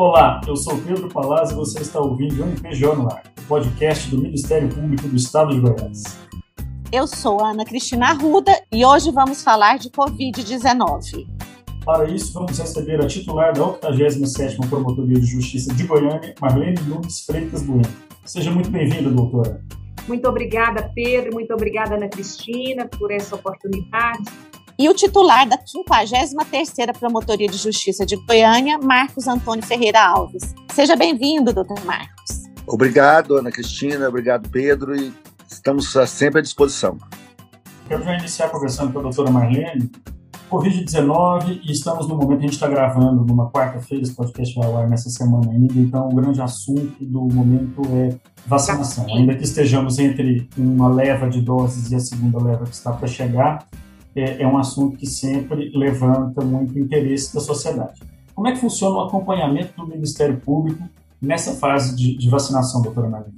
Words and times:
Olá, 0.00 0.40
eu 0.46 0.54
sou 0.54 0.78
Pedro 0.78 1.08
Palazzo 1.08 1.54
e 1.54 1.56
você 1.56 1.80
está 1.80 1.98
ouvindo 1.98 2.40
o 2.40 2.46
MPJ 2.46 2.94
no 2.94 3.12
ar, 3.12 3.24
o 3.36 3.42
podcast 3.48 4.08
do 4.08 4.22
Ministério 4.22 4.68
Público 4.68 5.08
do 5.08 5.16
Estado 5.16 5.52
de 5.52 5.58
Goiás. 5.58 6.04
Eu 6.92 7.04
sou 7.08 7.44
Ana 7.44 7.64
Cristina 7.64 8.10
Arruda 8.10 8.52
e 8.70 8.86
hoje 8.86 9.10
vamos 9.10 9.42
falar 9.42 9.76
de 9.76 9.90
Covid-19. 9.90 11.26
Para 11.84 12.08
isso, 12.08 12.32
vamos 12.32 12.56
receber 12.56 13.04
a 13.04 13.08
titular 13.08 13.52
da 13.52 13.60
87ª 13.60 14.68
Promotoria 14.68 15.18
de 15.18 15.26
Justiça 15.26 15.74
de 15.74 15.84
Goiânia, 15.84 16.32
Marlene 16.40 16.80
Nunes 16.82 17.26
Freitas 17.26 17.64
Bueno. 17.64 17.82
Seja 18.24 18.52
muito 18.52 18.70
bem-vinda, 18.70 19.10
doutora. 19.10 19.60
Muito 20.06 20.28
obrigada, 20.28 20.92
Pedro, 20.94 21.34
muito 21.34 21.52
obrigada, 21.52 21.96
Ana 21.96 22.08
Cristina, 22.08 22.86
por 22.86 23.10
essa 23.10 23.34
oportunidade 23.34 24.22
e 24.78 24.88
o 24.88 24.94
titular 24.94 25.48
da 25.48 25.58
53ª 25.58 26.96
Promotoria 26.96 27.48
de 27.48 27.56
Justiça 27.56 28.06
de 28.06 28.14
Goiânia, 28.16 28.78
Marcos 28.78 29.26
Antônio 29.26 29.64
Ferreira 29.66 30.00
Alves. 30.00 30.54
Seja 30.72 30.94
bem-vindo, 30.94 31.52
doutor 31.52 31.84
Marcos. 31.84 32.44
Obrigado, 32.66 33.36
Ana 33.36 33.50
Cristina, 33.50 34.08
obrigado, 34.08 34.48
Pedro, 34.48 34.94
e 34.94 35.12
estamos 35.50 35.92
sempre 36.06 36.38
à 36.38 36.42
disposição. 36.42 36.96
Quero 37.88 38.04
já 38.04 38.14
iniciar 38.14 38.50
conversando 38.50 38.92
com 38.92 39.00
a 39.00 39.02
doutora 39.02 39.30
Marlene. 39.30 39.90
Covid-19 40.50 41.60
e 41.62 41.72
estamos 41.72 42.08
no 42.08 42.16
momento, 42.16 42.38
a 42.38 42.42
gente 42.42 42.54
está 42.54 42.68
gravando 42.68 43.22
numa 43.22 43.50
quarta-feira, 43.50 44.02
esse 44.02 44.14
podcast 44.14 44.54
vai 44.54 44.66
ao 44.66 44.78
ar 44.78 44.88
nessa 44.88 45.10
semana 45.10 45.50
ainda, 45.52 45.74
então 45.78 46.08
o 46.08 46.14
grande 46.14 46.40
assunto 46.40 47.04
do 47.04 47.20
momento 47.20 47.82
é 47.90 48.16
vacinação. 48.46 49.04
Ainda 49.14 49.34
que 49.34 49.44
estejamos 49.44 49.98
entre 49.98 50.48
uma 50.56 50.88
leva 50.88 51.28
de 51.28 51.42
doses 51.42 51.90
e 51.90 51.96
a 51.96 52.00
segunda 52.00 52.42
leva 52.42 52.64
que 52.64 52.74
está 52.74 52.92
para 52.92 53.06
chegar, 53.06 53.66
é, 54.14 54.42
é 54.42 54.46
um 54.46 54.58
assunto 54.58 54.96
que 54.96 55.06
sempre 55.06 55.70
levanta 55.74 56.44
muito 56.44 56.78
interesse 56.78 57.34
da 57.34 57.40
sociedade. 57.40 58.00
Como 58.34 58.46
é 58.46 58.52
que 58.52 58.58
funciona 58.58 58.96
o 58.96 59.00
acompanhamento 59.00 59.74
do 59.76 59.86
Ministério 59.86 60.38
Público 60.38 60.82
nessa 61.20 61.54
fase 61.54 61.96
de, 61.96 62.16
de 62.16 62.30
vacinação, 62.30 62.82
doutora 62.82 63.08
Maria? 63.08 63.32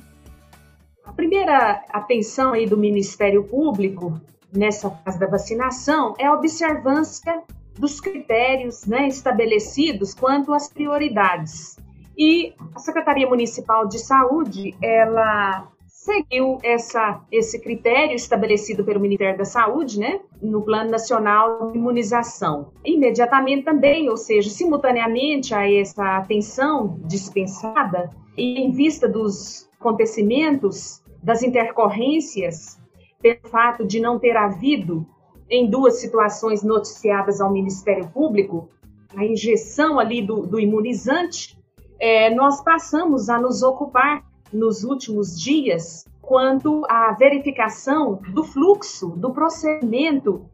A 1.04 1.12
primeira 1.12 1.82
atenção 1.90 2.52
aí 2.52 2.66
do 2.66 2.76
Ministério 2.76 3.44
Público 3.44 4.20
nessa 4.52 4.90
fase 4.90 5.18
da 5.18 5.26
vacinação 5.26 6.14
é 6.18 6.26
a 6.26 6.34
observância 6.34 7.42
dos 7.78 8.00
critérios 8.00 8.84
né, 8.86 9.08
estabelecidos 9.08 10.14
quanto 10.14 10.52
às 10.52 10.68
prioridades. 10.68 11.78
E 12.16 12.52
a 12.74 12.78
Secretaria 12.78 13.26
Municipal 13.26 13.88
de 13.88 13.98
Saúde, 13.98 14.74
ela 14.82 15.66
seguiu 16.00 16.56
essa, 16.62 17.20
esse 17.30 17.60
critério 17.60 18.14
estabelecido 18.14 18.82
pelo 18.82 19.00
Ministério 19.00 19.36
da 19.36 19.44
Saúde, 19.44 20.00
né, 20.00 20.18
no 20.40 20.62
Plano 20.62 20.90
Nacional 20.90 21.70
de 21.70 21.76
Imunização. 21.76 22.72
Imediatamente 22.82 23.64
também, 23.64 24.08
ou 24.08 24.16
seja, 24.16 24.48
simultaneamente 24.48 25.54
a 25.54 25.70
essa 25.70 26.16
atenção 26.16 26.98
dispensada, 27.04 28.10
e 28.34 28.62
em 28.62 28.70
vista 28.70 29.06
dos 29.06 29.68
acontecimentos, 29.78 31.02
das 31.22 31.42
intercorrências, 31.42 32.80
pelo 33.20 33.46
fato 33.50 33.86
de 33.86 34.00
não 34.00 34.18
ter 34.18 34.38
havido, 34.38 35.06
em 35.50 35.68
duas 35.68 36.00
situações 36.00 36.62
noticiadas 36.62 37.42
ao 37.42 37.52
Ministério 37.52 38.08
Público, 38.08 38.70
a 39.14 39.22
injeção 39.22 39.98
ali 39.98 40.22
do, 40.22 40.46
do 40.46 40.58
imunizante, 40.58 41.58
é, 41.98 42.34
nós 42.34 42.64
passamos 42.64 43.28
a 43.28 43.38
nos 43.38 43.62
ocupar 43.62 44.29
nos 44.52 44.84
últimos 44.84 45.40
dias 45.40 46.06
quanto 46.20 46.84
à 46.88 47.12
verificação 47.12 48.20
do 48.32 48.44
fluxo, 48.44 49.08
do 49.16 49.32
procedimento 49.32 50.44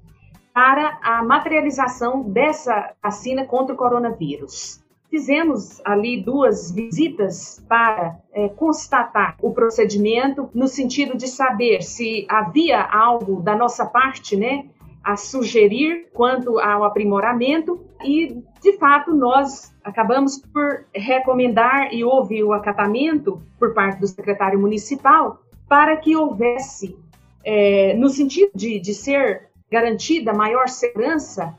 para 0.54 0.98
a 1.02 1.22
materialização 1.22 2.22
dessa 2.22 2.94
vacina 3.02 3.44
contra 3.44 3.74
o 3.74 3.76
coronavírus. 3.76 4.82
Fizemos 5.10 5.80
ali 5.84 6.22
duas 6.22 6.70
visitas 6.72 7.62
para 7.68 8.18
é, 8.32 8.48
constatar 8.48 9.36
o 9.42 9.52
procedimento, 9.52 10.48
no 10.54 10.66
sentido 10.66 11.16
de 11.16 11.28
saber 11.28 11.82
se 11.82 12.26
havia 12.28 12.82
algo 12.82 13.40
da 13.42 13.54
nossa 13.54 13.84
parte, 13.84 14.36
né, 14.36 14.66
a 15.06 15.16
sugerir 15.16 16.08
quanto 16.12 16.58
ao 16.58 16.82
aprimoramento 16.82 17.80
e, 18.02 18.42
de 18.60 18.76
fato, 18.76 19.14
nós 19.14 19.72
acabamos 19.84 20.36
por 20.52 20.84
recomendar 20.92 21.94
e 21.94 22.02
houve 22.02 22.42
o 22.42 22.52
acatamento 22.52 23.40
por 23.56 23.72
parte 23.72 24.00
do 24.00 24.08
secretário 24.08 24.58
municipal 24.58 25.40
para 25.68 25.96
que 25.96 26.16
houvesse, 26.16 26.98
é, 27.44 27.94
no 27.94 28.08
sentido 28.08 28.50
de, 28.52 28.80
de, 28.80 28.92
ser 28.92 29.48
garantida 29.70 30.34
maior 30.34 30.68
segurança 30.68 31.56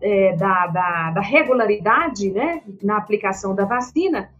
é, 0.00 0.34
da, 0.34 0.66
da, 0.68 1.10
da, 1.10 1.20
regularidade 1.20 2.30
né, 2.30 2.62
na 2.82 2.96
aplicação 2.96 3.54
da 3.54 3.66
vacina, 3.66 4.30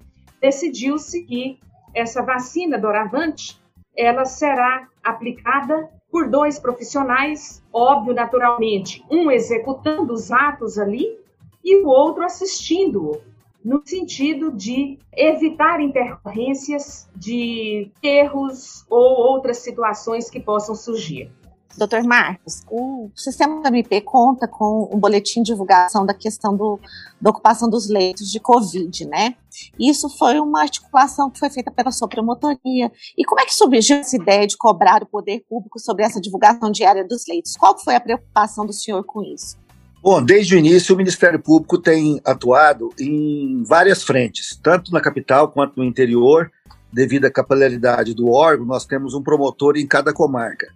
decidiu-se 0.40 1.24
que 1.24 1.60
essa 1.92 2.22
vacina 2.22 2.78
doravante 2.78 3.60
ela 3.94 4.24
será 4.24 4.88
aplicada 5.04 5.90
por 6.10 6.28
dois 6.28 6.58
profissionais, 6.58 7.62
óbvio, 7.72 8.14
naturalmente, 8.14 9.04
um 9.10 9.30
executando 9.30 10.12
os 10.12 10.30
atos 10.30 10.78
ali 10.78 11.18
e 11.64 11.76
o 11.82 11.88
outro 11.88 12.24
assistindo, 12.24 13.20
no 13.64 13.82
sentido 13.84 14.52
de 14.52 14.98
evitar 15.12 15.80
intercorrências 15.80 17.08
de 17.14 17.90
erros 18.02 18.86
ou 18.88 19.16
outras 19.16 19.58
situações 19.58 20.30
que 20.30 20.38
possam 20.38 20.74
surgir. 20.74 21.30
Doutor 21.76 22.02
Marcos, 22.04 22.62
o 22.70 23.10
sistema 23.14 23.60
da 23.60 23.68
MP 23.68 24.00
conta 24.00 24.48
com 24.48 24.88
um 24.90 24.98
boletim 24.98 25.42
de 25.42 25.52
divulgação 25.52 26.06
da 26.06 26.14
questão 26.14 26.56
do, 26.56 26.80
da 27.20 27.30
ocupação 27.30 27.68
dos 27.68 27.88
leitos 27.88 28.30
de 28.30 28.40
Covid, 28.40 29.04
né? 29.06 29.34
Isso 29.78 30.08
foi 30.08 30.40
uma 30.40 30.62
articulação 30.62 31.30
que 31.30 31.38
foi 31.38 31.50
feita 31.50 31.70
pela 31.70 31.90
sua 31.90 32.08
promotoria. 32.08 32.90
E 33.16 33.24
como 33.24 33.40
é 33.40 33.44
que 33.44 33.54
surgiu 33.54 33.98
essa 33.98 34.16
ideia 34.16 34.46
de 34.46 34.56
cobrar 34.56 35.02
o 35.02 35.06
poder 35.06 35.44
público 35.48 35.78
sobre 35.78 36.04
essa 36.04 36.20
divulgação 36.20 36.70
diária 36.70 37.06
dos 37.06 37.24
leitos? 37.28 37.56
Qual 37.56 37.78
foi 37.78 37.94
a 37.94 38.00
preocupação 38.00 38.64
do 38.64 38.72
senhor 38.72 39.04
com 39.04 39.22
isso? 39.22 39.56
Bom, 40.02 40.22
desde 40.22 40.54
o 40.54 40.58
início 40.58 40.94
o 40.94 40.98
Ministério 40.98 41.42
Público 41.42 41.78
tem 41.78 42.20
atuado 42.24 42.90
em 42.98 43.62
várias 43.64 44.02
frentes, 44.02 44.58
tanto 44.62 44.92
na 44.92 45.00
capital 45.00 45.50
quanto 45.50 45.76
no 45.76 45.84
interior, 45.84 46.50
devido 46.92 47.24
à 47.24 47.30
capilaridade 47.30 48.14
do 48.14 48.30
órgão, 48.30 48.64
nós 48.64 48.86
temos 48.86 49.14
um 49.14 49.22
promotor 49.22 49.76
em 49.76 49.86
cada 49.86 50.12
comarca. 50.12 50.68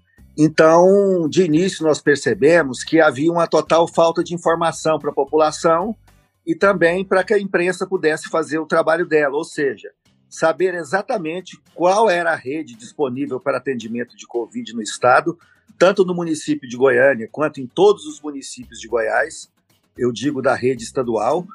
Então, 0.42 1.28
de 1.28 1.42
início, 1.42 1.84
nós 1.84 2.00
percebemos 2.00 2.82
que 2.82 2.98
havia 2.98 3.30
uma 3.30 3.46
total 3.46 3.86
falta 3.86 4.24
de 4.24 4.34
informação 4.34 4.98
para 4.98 5.10
a 5.10 5.14
população 5.14 5.94
e 6.46 6.54
também 6.54 7.04
para 7.04 7.22
que 7.22 7.34
a 7.34 7.38
imprensa 7.38 7.86
pudesse 7.86 8.30
fazer 8.30 8.58
o 8.58 8.64
trabalho 8.64 9.04
dela, 9.04 9.36
ou 9.36 9.44
seja, 9.44 9.90
saber 10.30 10.72
exatamente 10.72 11.60
qual 11.74 12.08
era 12.08 12.32
a 12.32 12.36
rede 12.36 12.74
disponível 12.74 13.38
para 13.38 13.58
atendimento 13.58 14.16
de 14.16 14.26
Covid 14.26 14.72
no 14.72 14.80
estado, 14.80 15.38
tanto 15.78 16.06
no 16.06 16.14
município 16.14 16.66
de 16.66 16.74
Goiânia 16.74 17.28
quanto 17.30 17.60
em 17.60 17.66
todos 17.66 18.06
os 18.06 18.18
municípios 18.18 18.80
de 18.80 18.88
Goiás, 18.88 19.50
eu 19.94 20.10
digo 20.10 20.40
da 20.40 20.54
rede 20.54 20.84
estadual, 20.84 21.46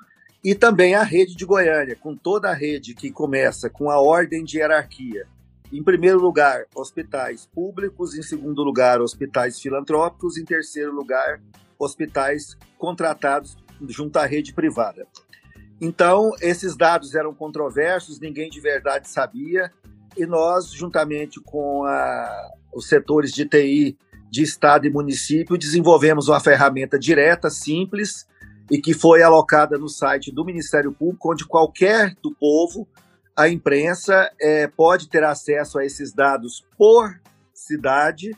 e 0.44 0.54
também 0.54 0.94
a 0.94 1.02
rede 1.02 1.36
de 1.36 1.44
Goiânia, 1.44 1.96
com 1.96 2.16
toda 2.16 2.52
a 2.52 2.54
rede 2.54 2.94
que 2.94 3.10
começa 3.10 3.68
com 3.68 3.90
a 3.90 4.00
ordem 4.00 4.44
de 4.44 4.60
hierarquia. 4.60 5.26
Em 5.72 5.84
primeiro 5.84 6.20
lugar, 6.20 6.66
hospitais 6.76 7.46
públicos, 7.46 8.16
em 8.16 8.22
segundo 8.22 8.64
lugar, 8.64 9.02
hospitais 9.02 9.60
filantrópicos, 9.60 10.38
em 10.38 10.46
terceiro 10.46 10.94
lugar, 10.94 11.42
hospitais 11.78 12.58
contratados 12.78 13.58
junto 13.88 14.18
à 14.18 14.26
rede 14.26 14.54
privada. 14.54 15.08
Então, 15.82 16.32
esses 16.40 16.76
dados 16.78 17.16
eram 17.16 17.34
controversos, 17.34 18.20
ninguém 18.20 18.50
de 18.50 18.62
verdade 18.62 19.10
sabia, 19.10 19.72
e 20.16 20.26
nós, 20.26 20.72
juntamente 20.72 21.42
com 21.42 21.84
a, 21.84 22.52
os 22.74 22.88
setores 22.88 23.32
de 23.32 23.46
TI 23.46 23.98
de 24.30 24.44
Estado 24.44 24.88
e 24.88 24.90
município, 24.90 25.58
desenvolvemos 25.58 26.28
uma 26.28 26.40
ferramenta 26.40 26.98
direta, 26.98 27.50
simples, 27.50 28.26
e 28.72 28.80
que 28.80 28.94
foi 28.94 29.22
alocada 29.22 29.78
no 29.78 29.90
site 29.90 30.32
do 30.32 30.46
Ministério 30.46 30.92
Público, 30.92 31.32
onde 31.32 31.46
qualquer 31.46 32.16
do 32.22 32.32
povo, 32.32 32.88
a 33.36 33.50
imprensa, 33.50 34.32
é, 34.40 34.68
pode 34.68 35.10
ter 35.10 35.24
acesso 35.24 35.78
a 35.78 35.86
esses 35.86 36.14
dados 36.14 36.66
por 36.78 37.20
cidade, 37.54 38.36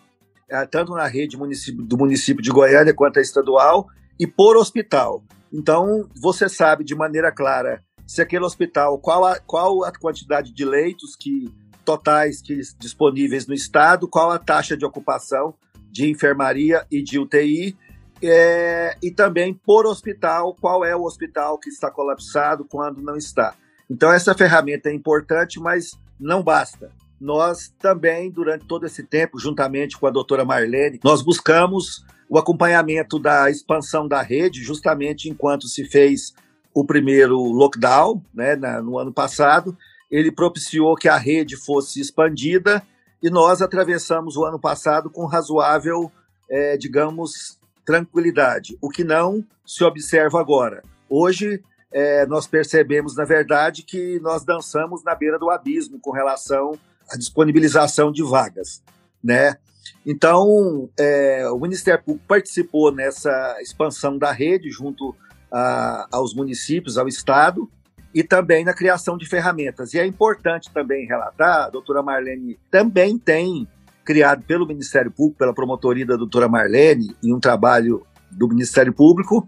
é, 0.50 0.66
tanto 0.66 0.94
na 0.94 1.06
rede 1.06 1.38
município, 1.38 1.84
do 1.84 1.98
município 1.98 2.42
de 2.42 2.50
Goiânia 2.50 2.94
quanto 2.94 3.20
a 3.20 3.22
estadual, 3.22 3.88
e 4.20 4.26
por 4.26 4.58
hospital. 4.58 5.24
Então, 5.54 6.10
você 6.20 6.50
sabe 6.50 6.84
de 6.84 6.96
maneira 6.96 7.32
clara 7.32 7.84
se 8.06 8.22
aquele 8.22 8.46
hospital, 8.46 8.98
qual 8.98 9.26
a, 9.26 9.38
qual 9.40 9.84
a 9.84 9.92
quantidade 9.92 10.54
de 10.54 10.66
leitos 10.66 11.16
que 11.16 11.54
totais 11.84 12.42
que 12.42 12.60
disponíveis 12.80 13.46
no 13.46 13.54
estado, 13.54 14.08
qual 14.08 14.32
a 14.32 14.40
taxa 14.40 14.76
de 14.76 14.86
ocupação 14.86 15.54
de 15.92 16.10
enfermaria 16.10 16.86
e 16.90 17.02
de 17.02 17.20
UTI, 17.20 17.78
é, 18.22 18.98
e 19.02 19.12
também 19.12 19.54
por 19.54 19.86
hospital, 19.86 20.56
qual 20.60 20.84
é 20.84 20.96
o 20.96 21.04
hospital 21.04 21.58
que 21.58 21.70
está 21.70 21.92
colapsado, 21.92 22.66
quando 22.66 23.02
não 23.02 23.16
está. 23.16 23.56
Então, 23.90 24.12
essa 24.12 24.36
ferramenta 24.36 24.90
é 24.90 24.94
importante, 24.94 25.60
mas 25.60 25.98
não 26.20 26.44
basta. 26.44 26.92
Nós 27.20 27.74
também, 27.80 28.30
durante 28.30 28.66
todo 28.66 28.86
esse 28.86 29.04
tempo, 29.04 29.40
juntamente 29.40 29.98
com 29.98 30.08
a 30.08 30.12
doutora 30.12 30.46
Marlene, 30.46 31.00
nós 31.04 31.22
buscamos 31.22 32.06
o 32.30 32.38
acompanhamento 32.38 33.18
da 33.18 33.50
expansão 33.50 34.08
da 34.08 34.22
rede, 34.22 34.62
justamente 34.62 35.30
enquanto 35.30 35.68
se 35.68 35.86
fez 35.86 36.34
o 36.74 36.86
primeiro 36.86 37.38
lockdown, 37.38 38.22
né, 38.34 38.56
na, 38.56 38.82
no 38.82 39.00
ano 39.00 39.12
passado, 39.12 39.76
ele 40.12 40.32
propiciou 40.32 40.96
que 40.96 41.10
a 41.10 41.18
rede 41.18 41.56
fosse 41.56 42.00
expandida 42.00 42.84
e 43.22 43.30
nós 43.30 43.62
atravessamos 43.62 44.38
o 44.38 44.46
ano 44.46 44.60
passado 44.60 45.10
com 45.10 45.26
razoável, 45.26 46.12
é, 46.50 46.78
digamos, 46.78 47.58
tranquilidade, 47.86 48.78
o 48.82 48.90
que 48.90 49.04
não 49.04 49.44
se 49.66 49.84
observa 49.84 50.40
agora. 50.40 50.84
Hoje, 51.10 51.64
é, 51.92 52.26
nós 52.26 52.48
percebemos, 52.48 53.16
na 53.16 53.26
verdade, 53.26 53.84
que 53.84 54.20
nós 54.20 54.44
dançamos 54.44 55.04
na 55.04 55.16
beira 55.16 55.40
do 55.40 55.50
abismo 55.50 56.00
com 56.00 56.12
relação 56.12 56.78
à 57.10 57.18
disponibilização 57.18 58.12
de 58.12 58.24
vagas, 58.24 58.84
né? 59.24 59.58
Então, 60.06 60.90
é, 61.00 61.50
o 61.50 61.60
Ministério 61.60 62.04
Público 62.04 62.28
participou 62.28 62.92
nessa 62.92 63.58
expansão 63.62 64.18
da 64.18 64.32
rede 64.32 64.70
junto 64.70 65.16
a, 65.52 66.08
aos 66.12 66.34
municípios, 66.34 66.98
ao 66.98 67.08
Estado, 67.08 67.70
e 68.14 68.24
também 68.24 68.66
na 68.66 68.74
criação 68.74 69.18
de 69.18 69.28
ferramentas. 69.28 69.94
E 69.94 70.00
é 70.00 70.06
importante 70.06 70.72
também 70.74 71.06
relatar, 71.06 71.66
a 71.66 71.70
doutora 71.70 72.02
Marlene 72.02 72.58
também 72.72 73.18
tem 73.18 73.68
criado 74.04 74.44
pelo 74.44 74.66
Ministério 74.66 75.12
Público, 75.12 75.40
pela 75.40 75.54
promotoria 75.54 76.06
da 76.06 76.16
doutora 76.16 76.48
Marlene, 76.48 77.16
em 77.22 77.34
um 77.34 77.40
trabalho 77.40 78.06
do 78.32 78.48
Ministério 78.48 78.94
Público, 78.94 79.48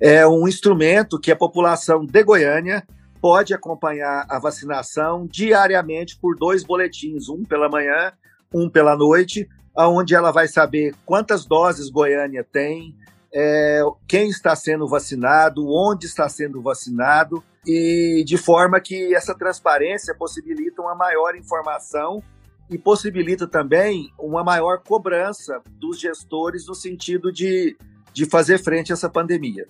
é 0.00 0.26
um 0.26 0.46
instrumento 0.46 1.18
que 1.18 1.32
a 1.32 1.36
população 1.36 2.04
de 2.04 2.22
Goiânia 2.22 2.86
pode 3.20 3.52
acompanhar 3.52 4.26
a 4.28 4.38
vacinação 4.38 5.26
diariamente 5.26 6.18
por 6.18 6.36
dois 6.36 6.62
boletins, 6.62 7.28
um 7.28 7.42
pela 7.42 7.68
manhã, 7.68 8.12
um 8.54 8.70
pela 8.70 8.96
noite, 8.96 9.48
aonde 9.76 10.14
ela 10.14 10.30
vai 10.30 10.46
saber 10.46 10.94
quantas 11.04 11.44
doses 11.44 11.90
Goiânia 11.90 12.44
tem, 12.44 12.94
é, 13.34 13.82
quem 14.06 14.28
está 14.28 14.54
sendo 14.54 14.86
vacinado, 14.86 15.68
onde 15.68 16.06
está 16.06 16.28
sendo 16.28 16.62
vacinado, 16.62 17.42
e 17.66 18.22
de 18.24 18.38
forma 18.38 18.80
que 18.80 19.14
essa 19.14 19.34
transparência 19.34 20.14
possibilita 20.14 20.80
uma 20.80 20.94
maior 20.94 21.36
informação 21.36 22.22
e 22.70 22.78
possibilita 22.78 23.46
também 23.46 24.10
uma 24.18 24.44
maior 24.44 24.82
cobrança 24.82 25.60
dos 25.66 25.98
gestores 25.98 26.66
no 26.66 26.74
sentido 26.74 27.32
de, 27.32 27.76
de 28.12 28.26
fazer 28.26 28.58
frente 28.58 28.92
a 28.92 28.94
essa 28.94 29.08
pandemia. 29.08 29.66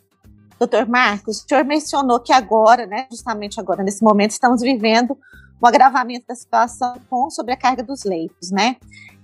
Doutor 0.59 0.89
Marcos, 0.89 1.41
o 1.41 1.49
senhor 1.49 1.65
mencionou 1.65 2.19
que 2.19 2.33
agora, 2.33 2.87
né, 2.87 3.07
justamente 3.11 3.61
agora, 3.61 3.83
nesse 3.83 4.03
momento, 4.03 4.33
estamos 4.33 4.61
vivendo 4.61 5.17
um 5.63 5.67
agravamento 5.67 6.27
da 6.27 6.35
situação 6.35 6.97
com 7.09 7.31
sobrecarga 7.31 7.83
dos 7.83 8.05
leitos, 8.05 8.51
né? 8.51 8.77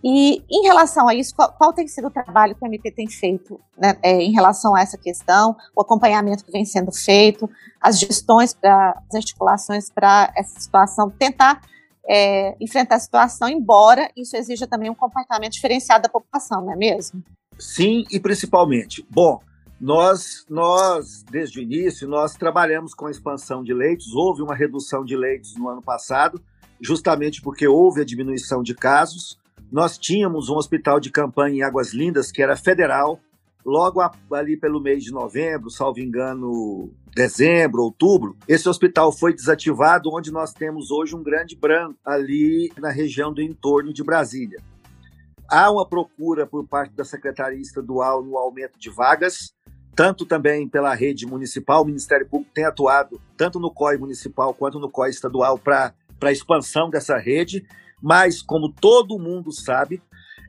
E 0.02 0.44
em 0.50 0.62
relação 0.64 1.08
a 1.08 1.14
isso, 1.14 1.34
qual, 1.34 1.50
qual 1.52 1.72
tem 1.72 1.88
sido 1.88 2.08
o 2.08 2.10
trabalho 2.10 2.54
que 2.54 2.62
o 2.62 2.66
MP 2.66 2.90
tem 2.90 3.08
feito 3.08 3.58
né, 3.78 3.96
é, 4.02 4.20
em 4.20 4.32
relação 4.32 4.74
a 4.74 4.82
essa 4.82 4.98
questão, 4.98 5.56
o 5.74 5.80
acompanhamento 5.80 6.44
que 6.44 6.52
vem 6.52 6.64
sendo 6.64 6.92
feito, 6.92 7.48
as 7.80 7.98
gestões, 7.98 8.52
pra, 8.52 9.00
as 9.08 9.14
articulações 9.14 9.90
para 9.90 10.30
essa 10.36 10.60
situação, 10.60 11.08
tentar 11.08 11.62
é, 12.06 12.54
enfrentar 12.60 12.96
a 12.96 12.98
situação, 12.98 13.48
embora 13.48 14.10
isso 14.14 14.36
exija 14.36 14.66
também 14.66 14.90
um 14.90 14.94
comportamento 14.94 15.52
diferenciado 15.52 16.02
da 16.02 16.08
população, 16.10 16.60
não 16.60 16.72
é 16.72 16.76
mesmo? 16.76 17.22
Sim, 17.58 18.04
e 18.10 18.20
principalmente. 18.20 19.06
Bom, 19.10 19.40
nós, 19.84 20.46
nós, 20.48 21.22
desde 21.30 21.58
o 21.58 21.62
início, 21.62 22.08
nós 22.08 22.32
trabalhamos 22.32 22.94
com 22.94 23.06
a 23.06 23.10
expansão 23.10 23.62
de 23.62 23.74
leitos. 23.74 24.14
Houve 24.14 24.40
uma 24.40 24.54
redução 24.54 25.04
de 25.04 25.14
leitos 25.14 25.54
no 25.58 25.68
ano 25.68 25.82
passado, 25.82 26.40
justamente 26.80 27.42
porque 27.42 27.68
houve 27.68 28.00
a 28.00 28.04
diminuição 28.04 28.62
de 28.62 28.74
casos. 28.74 29.38
Nós 29.70 29.98
tínhamos 29.98 30.48
um 30.48 30.54
hospital 30.54 30.98
de 30.98 31.10
campanha 31.10 31.56
em 31.56 31.62
Águas 31.62 31.92
Lindas, 31.92 32.32
que 32.32 32.42
era 32.42 32.56
federal, 32.56 33.20
logo 33.62 34.00
ali 34.32 34.56
pelo 34.56 34.80
mês 34.80 35.04
de 35.04 35.12
novembro, 35.12 35.68
salvo 35.68 36.00
engano, 36.00 36.90
dezembro, 37.14 37.82
outubro, 37.82 38.38
esse 38.48 38.66
hospital 38.66 39.12
foi 39.12 39.34
desativado, 39.34 40.08
onde 40.10 40.32
nós 40.32 40.54
temos 40.54 40.90
hoje 40.90 41.14
um 41.14 41.22
grande 41.22 41.54
branco 41.54 41.98
ali 42.02 42.72
na 42.78 42.88
região 42.88 43.34
do 43.34 43.42
entorno 43.42 43.92
de 43.92 44.02
Brasília. 44.02 44.62
Há 45.46 45.70
uma 45.70 45.86
procura 45.86 46.46
por 46.46 46.66
parte 46.66 46.94
da 46.94 47.04
Secretaria 47.04 47.60
Estadual 47.60 48.24
no 48.24 48.38
aumento 48.38 48.78
de 48.78 48.88
vagas, 48.88 49.52
tanto 49.94 50.26
também 50.26 50.68
pela 50.68 50.94
rede 50.94 51.26
municipal, 51.26 51.82
o 51.82 51.86
Ministério 51.86 52.26
Público 52.26 52.52
tem 52.54 52.64
atuado 52.64 53.20
tanto 53.36 53.60
no 53.60 53.70
COI 53.70 53.96
municipal 53.96 54.52
quanto 54.52 54.78
no 54.78 54.90
COI 54.90 55.10
estadual 55.10 55.58
para 55.58 55.94
a 56.20 56.32
expansão 56.32 56.90
dessa 56.90 57.16
rede, 57.16 57.64
mas 58.02 58.42
como 58.42 58.72
todo 58.72 59.18
mundo 59.18 59.52
sabe, 59.52 60.02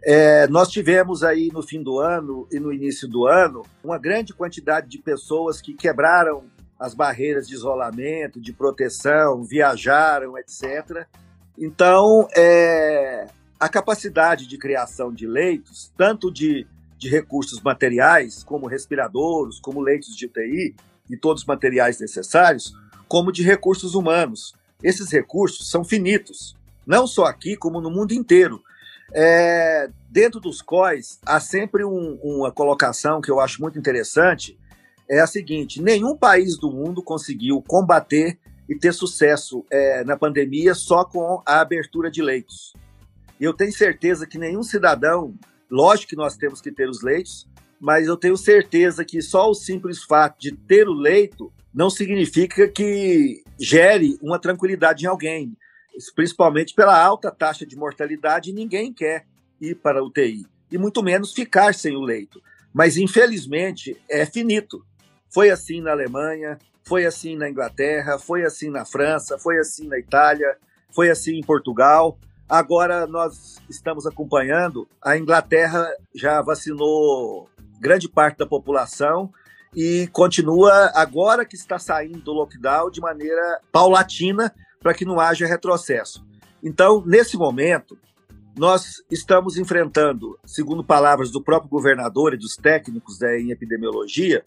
é, 0.03 0.47
nós 0.47 0.69
tivemos 0.69 1.23
aí 1.23 1.49
no 1.51 1.63
fim 1.63 1.81
do 1.81 1.99
ano 1.99 2.47
e 2.51 2.59
no 2.59 2.71
início 2.71 3.07
do 3.07 3.25
ano 3.25 3.63
uma 3.83 3.97
grande 3.97 4.33
quantidade 4.33 4.87
de 4.87 4.99
pessoas 4.99 5.61
que 5.61 5.73
quebraram 5.73 6.43
as 6.79 6.93
barreiras 6.93 7.47
de 7.47 7.55
isolamento, 7.55 8.39
de 8.39 8.53
proteção, 8.53 9.43
viajaram, 9.43 10.37
etc. 10.37 11.07
Então, 11.57 12.27
é, 12.35 13.27
a 13.59 13.69
capacidade 13.69 14.45
de 14.45 14.57
criação 14.57 15.11
de 15.11 15.25
leitos, 15.25 15.91
tanto 15.97 16.31
de 16.31 16.67
de 16.97 17.09
recursos 17.09 17.61
materiais, 17.61 18.43
como 18.43 18.67
respiradores, 18.67 19.59
como 19.59 19.81
leitos 19.81 20.15
de 20.15 20.25
UTI 20.25 20.75
e 21.09 21.17
todos 21.17 21.43
os 21.43 21.47
materiais 21.47 21.99
necessários, 21.99 22.73
como 23.07 23.31
de 23.31 23.43
recursos 23.43 23.95
humanos. 23.95 24.53
Esses 24.81 25.11
recursos 25.11 25.69
são 25.69 25.83
finitos, 25.83 26.55
não 26.85 27.07
só 27.07 27.25
aqui, 27.25 27.55
como 27.55 27.81
no 27.81 27.89
mundo 27.89 28.13
inteiro. 28.13 28.61
É, 29.13 29.89
dentro 30.09 30.39
dos 30.39 30.61
COIs, 30.61 31.19
há 31.25 31.39
sempre 31.39 31.83
um, 31.85 32.19
uma 32.23 32.51
colocação 32.51 33.21
que 33.21 33.29
eu 33.29 33.39
acho 33.39 33.61
muito 33.61 33.77
interessante, 33.77 34.57
é 35.07 35.19
a 35.19 35.27
seguinte, 35.27 35.81
nenhum 35.81 36.17
país 36.17 36.57
do 36.57 36.71
mundo 36.71 37.03
conseguiu 37.03 37.61
combater 37.61 38.39
e 38.67 38.75
ter 38.75 38.93
sucesso 38.93 39.63
é, 39.69 40.03
na 40.03 40.17
pandemia 40.17 40.73
só 40.73 41.05
com 41.05 41.41
a 41.45 41.61
abertura 41.61 42.09
de 42.09 42.21
leitos. 42.21 42.73
Eu 43.39 43.53
tenho 43.53 43.71
certeza 43.71 44.25
que 44.25 44.39
nenhum 44.39 44.63
cidadão 44.63 45.35
Lógico 45.69 46.09
que 46.09 46.15
nós 46.15 46.35
temos 46.37 46.61
que 46.61 46.71
ter 46.71 46.89
os 46.89 47.01
leitos, 47.01 47.47
mas 47.79 48.07
eu 48.07 48.17
tenho 48.17 48.37
certeza 48.37 49.03
que 49.03 49.21
só 49.21 49.49
o 49.49 49.53
simples 49.53 50.03
fato 50.03 50.39
de 50.39 50.51
ter 50.51 50.87
o 50.87 50.93
leito 50.93 51.51
não 51.73 51.89
significa 51.89 52.67
que 52.67 53.43
gere 53.59 54.17
uma 54.21 54.39
tranquilidade 54.39 55.03
em 55.03 55.07
alguém, 55.07 55.57
principalmente 56.15 56.73
pela 56.73 56.97
alta 56.97 57.31
taxa 57.31 57.65
de 57.65 57.75
mortalidade, 57.75 58.53
ninguém 58.53 58.93
quer 58.93 59.25
ir 59.59 59.75
para 59.75 59.99
a 59.99 60.03
UTI, 60.03 60.45
e 60.71 60.77
muito 60.77 61.03
menos 61.03 61.33
ficar 61.33 61.73
sem 61.73 61.95
o 61.95 62.01
leito. 62.01 62.41
Mas, 62.73 62.97
infelizmente, 62.97 63.97
é 64.09 64.25
finito. 64.25 64.85
Foi 65.29 65.49
assim 65.49 65.81
na 65.81 65.91
Alemanha, 65.91 66.57
foi 66.83 67.05
assim 67.05 67.35
na 67.35 67.49
Inglaterra, 67.49 68.19
foi 68.19 68.43
assim 68.43 68.69
na 68.69 68.85
França, 68.85 69.37
foi 69.37 69.57
assim 69.57 69.87
na 69.87 69.97
Itália, 69.97 70.57
foi 70.93 71.09
assim 71.09 71.37
em 71.37 71.43
Portugal. 71.43 72.17
Agora 72.47 73.07
nós 73.07 73.57
estamos 73.69 74.05
acompanhando, 74.05 74.87
a 75.01 75.17
Inglaterra 75.17 75.87
já 76.13 76.41
vacinou 76.41 77.49
grande 77.79 78.07
parte 78.07 78.37
da 78.37 78.45
população 78.45 79.31
e 79.75 80.07
continua, 80.13 80.91
agora 80.93 81.43
que 81.43 81.55
está 81.55 81.77
saindo 81.77 82.19
do 82.19 82.31
lockdown, 82.31 82.89
de 82.89 83.01
maneira 83.01 83.59
paulatina, 83.71 84.53
para 84.79 84.93
que 84.93 85.03
não 85.03 85.19
haja 85.19 85.45
retrocesso. 85.45 86.25
Então, 86.63 87.03
nesse 87.05 87.35
momento, 87.35 87.97
nós 88.57 89.03
estamos 89.11 89.57
enfrentando, 89.57 90.39
segundo 90.45 90.83
palavras 90.83 91.29
do 91.29 91.41
próprio 91.41 91.69
governador 91.69 92.33
e 92.33 92.37
dos 92.37 92.55
técnicos 92.55 93.19
né, 93.19 93.39
em 93.39 93.51
epidemiologia, 93.51 94.45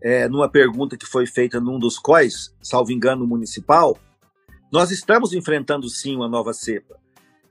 é, 0.00 0.28
numa 0.28 0.48
pergunta 0.48 0.96
que 0.96 1.06
foi 1.06 1.26
feita 1.26 1.60
num 1.60 1.78
dos 1.78 1.98
COIs, 1.98 2.52
salvo 2.60 2.90
engano 2.90 3.24
municipal, 3.24 3.96
nós 4.72 4.90
estamos 4.90 5.32
enfrentando 5.32 5.88
sim 5.88 6.16
uma 6.16 6.28
nova 6.28 6.52
cepa. 6.52 7.01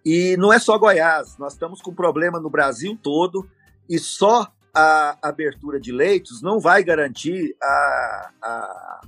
E 0.03 0.35
não 0.37 0.51
é 0.51 0.59
só 0.59 0.77
Goiás, 0.77 1.37
nós 1.37 1.53
estamos 1.53 1.81
com 1.81 1.93
problema 1.93 2.39
no 2.39 2.49
Brasil 2.49 2.97
todo 3.01 3.47
e 3.89 3.99
só 3.99 4.51
a 4.73 5.17
abertura 5.21 5.79
de 5.79 5.91
leitos 5.91 6.41
não 6.41 6.59
vai 6.59 6.83
garantir 6.83 7.55
a, 7.61 8.29
a, 8.41 9.01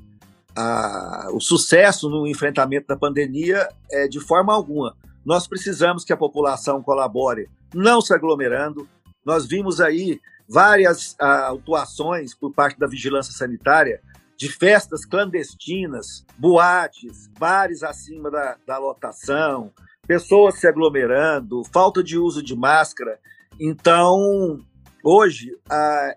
a, 0.55 1.29
o 1.31 1.39
sucesso 1.39 2.09
no 2.09 2.27
enfrentamento 2.27 2.87
da 2.87 2.97
pandemia 2.97 3.67
é, 3.91 4.07
de 4.07 4.19
forma 4.19 4.53
alguma. 4.53 4.95
Nós 5.25 5.47
precisamos 5.47 6.03
que 6.03 6.11
a 6.11 6.17
população 6.17 6.83
colabore, 6.83 7.49
não 7.73 8.01
se 8.01 8.13
aglomerando. 8.13 8.87
Nós 9.25 9.45
vimos 9.45 9.79
aí 9.79 10.19
várias 10.47 11.15
atuações 11.17 12.35
por 12.35 12.53
parte 12.53 12.77
da 12.77 12.85
vigilância 12.85 13.33
sanitária 13.33 14.01
de 14.35 14.49
festas 14.49 15.05
clandestinas, 15.05 16.25
boates, 16.37 17.29
bares 17.39 17.83
acima 17.83 18.29
da, 18.29 18.57
da 18.67 18.77
lotação, 18.77 19.71
pessoas 20.07 20.59
se 20.59 20.67
aglomerando, 20.67 21.63
falta 21.71 22.03
de 22.03 22.17
uso 22.17 22.43
de 22.43 22.55
máscara. 22.55 23.19
Então, 23.59 24.59
hoje, 25.03 25.57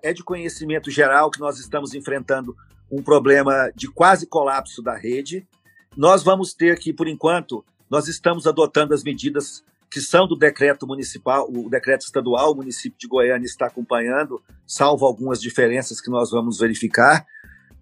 é 0.02 0.12
de 0.12 0.25
conhecimento 0.25 0.90
geral 0.90 1.31
que 1.31 1.40
nós 1.40 1.59
estamos 1.59 1.95
enfrentando 1.95 2.57
um 2.90 3.02
problema 3.02 3.71
de 3.75 3.88
quase 3.88 4.26
colapso 4.26 4.83
da 4.83 4.97
rede. 4.97 5.47
Nós 5.97 6.23
vamos 6.23 6.52
ter 6.52 6.78
que, 6.78 6.93
por 6.93 7.09
enquanto, 7.09 7.64
nós 7.88 8.09
estamos 8.09 8.47
adotando 8.47 8.93
as 8.95 9.02
medidas 9.02 9.64
que 9.88 10.00
são 10.00 10.26
do 10.26 10.37
decreto 10.37 10.87
municipal, 10.87 11.49
o 11.49 11.71
decreto 11.71 12.02
estadual, 12.02 12.52
o 12.52 12.57
município 12.57 12.99
de 12.99 13.07
Goiânia 13.07 13.47
está 13.47 13.66
acompanhando, 13.66 14.43
salvo 14.66 15.07
algumas 15.07 15.40
diferenças 15.40 16.00
que 16.00 16.11
nós 16.11 16.31
vamos 16.31 16.59
verificar. 16.59 17.25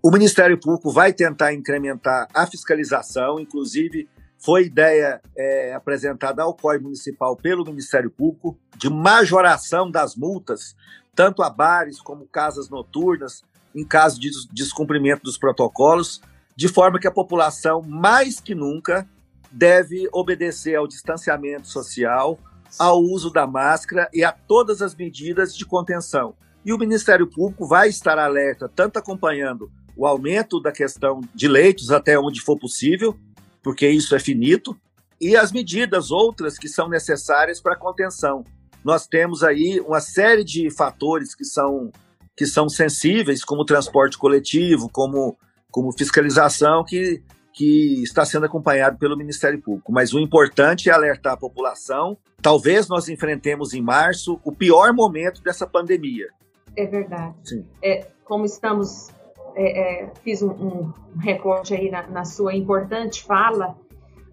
O 0.03 0.11
Ministério 0.11 0.61
Público 0.61 0.91
vai 0.91 1.15
tentar 1.15 1.55
incrementar 1.55 2.29
a 2.35 2.47
fiscalização, 2.47 3.41
inclusive 3.41 4.07
foi 4.45 4.65
ideia 4.67 5.23
é, 5.35 5.73
apresentada 5.73 6.43
ao 6.43 6.53
COI 6.53 6.79
Municipal 6.79 7.35
pelo 7.35 7.65
Ministério 7.65 8.11
Público 8.11 8.59
de 8.77 8.91
majoração 8.91 9.91
das 9.91 10.15
multas, 10.15 10.77
tanto 11.15 11.43
a 11.43 11.49
bares 11.49 11.99
como 11.99 12.27
casas 12.27 12.69
noturnas, 12.69 13.43
em 13.75 13.87
caso 13.87 14.21
de 14.21 14.31
descumprimento 14.53 15.23
dos 15.23 15.39
protocolos, 15.39 16.21
de 16.55 16.69
forma 16.69 17.01
que 17.01 17.09
a 17.09 17.11
população, 17.11 17.81
mais 17.81 18.39
que 18.39 18.55
nunca, 18.55 19.09
deve 19.51 20.11
obedecer 20.13 20.75
ao 20.75 20.87
distanciamento 20.87 21.67
social, 21.67 22.39
ao 22.79 23.01
uso 23.01 23.31
da 23.31 23.47
máscara 23.47 24.11
e 24.13 24.23
a 24.23 24.31
todas 24.31 24.83
as 24.83 24.95
medidas 24.95 25.57
de 25.57 25.65
contenção. 25.65 26.35
E 26.63 26.71
o 26.71 26.79
Ministério 26.79 27.27
Público 27.27 27.67
vai 27.67 27.89
estar 27.89 28.19
alerta, 28.19 28.69
tanto 28.69 28.99
acompanhando 28.99 29.73
o 29.97 30.07
aumento 30.07 30.61
da 30.61 30.71
questão 30.71 31.23
de 31.35 31.49
leitos 31.49 31.91
até 31.91 32.19
onde 32.19 32.43
for 32.43 32.59
possível, 32.59 33.19
porque 33.65 33.89
isso 33.89 34.15
é 34.15 34.21
finito, 34.21 34.79
e 35.19 35.35
as 35.37 35.51
medidas 35.51 36.11
outras 36.11 36.59
que 36.59 36.69
são 36.69 36.87
necessárias 36.87 37.61
para 37.61 37.73
a 37.73 37.79
contenção. 37.79 38.45
Nós 38.85 39.07
temos 39.07 39.43
aí 39.43 39.81
uma 39.81 40.01
série 40.01 40.45
de 40.45 40.71
fatores 40.71 41.35
que 41.35 41.47
são, 41.47 41.91
que 42.37 42.45
são 42.45 42.69
sensíveis, 42.69 43.43
como 43.43 43.65
transporte 43.65 44.19
coletivo, 44.19 44.91
como, 44.93 45.39
como 45.71 45.97
fiscalização, 45.97 46.85
que, 46.85 47.23
que 47.55 48.03
está 48.03 48.27
sendo 48.27 48.45
acompanhado 48.45 48.99
pelo 48.99 49.17
Ministério 49.17 49.63
Público. 49.63 49.91
Mas 49.91 50.13
o 50.13 50.21
importante 50.21 50.91
é 50.91 50.93
alertar 50.93 51.33
a 51.33 51.39
população. 51.39 52.19
Talvez 52.43 52.87
nós 52.87 53.09
enfrentemos 53.09 53.73
em 53.73 53.81
março 53.81 54.39
o 54.45 54.53
pior 54.53 54.93
momento 54.93 55.43
dessa 55.43 55.67
pandemia. 55.67 56.29
É 56.77 56.87
verdade. 56.87 57.65
É, 57.83 58.07
como 58.25 58.45
estamos 58.45 59.09
é, 59.55 60.03
é, 60.05 60.13
fiz 60.23 60.43
um, 60.43 60.51
um, 60.51 60.93
recorte 61.19 61.75
aí 61.75 61.91
na, 61.91 62.07
na 62.07 62.25
sua 62.25 62.55
importante 62.55 63.23
fala, 63.23 63.77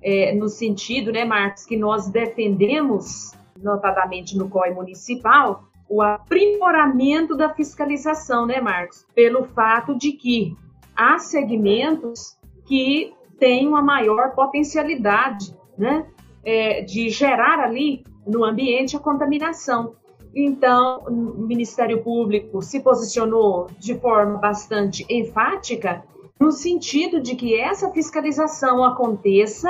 é, 0.02 0.34
no 0.34 0.50
sentido, 0.50 1.12
né, 1.12 1.24
Marcos, 1.24 1.66
que 1.66 1.78
nós 1.78 2.10
defendemos, 2.10 3.34
notadamente 3.62 4.38
no 4.38 4.50
COI 4.50 4.74
municipal, 4.74 5.64
o 5.88 6.02
aprimoramento 6.02 7.36
da 7.36 7.54
fiscalização, 7.54 8.46
né, 8.46 8.60
Marcos? 8.62 9.06
Pelo 9.14 9.44
fato 9.44 9.96
de 9.98 10.14
que 10.14 10.56
há 10.96 11.20
segmentos 11.20 12.38
que 12.66 13.14
têm 13.38 13.68
uma 13.68 13.82
maior 13.82 14.34
potencialidade, 14.34 15.56
né, 15.78 16.06
é, 16.44 16.82
de 16.82 17.10
gerar 17.10 17.60
ali 17.60 18.04
no 18.26 18.44
ambiente 18.44 18.96
a 18.96 19.00
contaminação. 19.00 19.96
Então, 20.34 21.04
o 21.08 21.42
Ministério 21.42 22.02
Público 22.02 22.62
se 22.62 22.80
posicionou 22.80 23.68
de 23.78 23.96
forma 24.00 24.38
bastante 24.38 25.06
enfática 25.10 26.04
no 26.40 26.52
sentido 26.52 27.22
de 27.22 27.36
que 27.36 27.60
essa 27.60 27.92
fiscalização 27.92 28.84
aconteça 28.84 29.70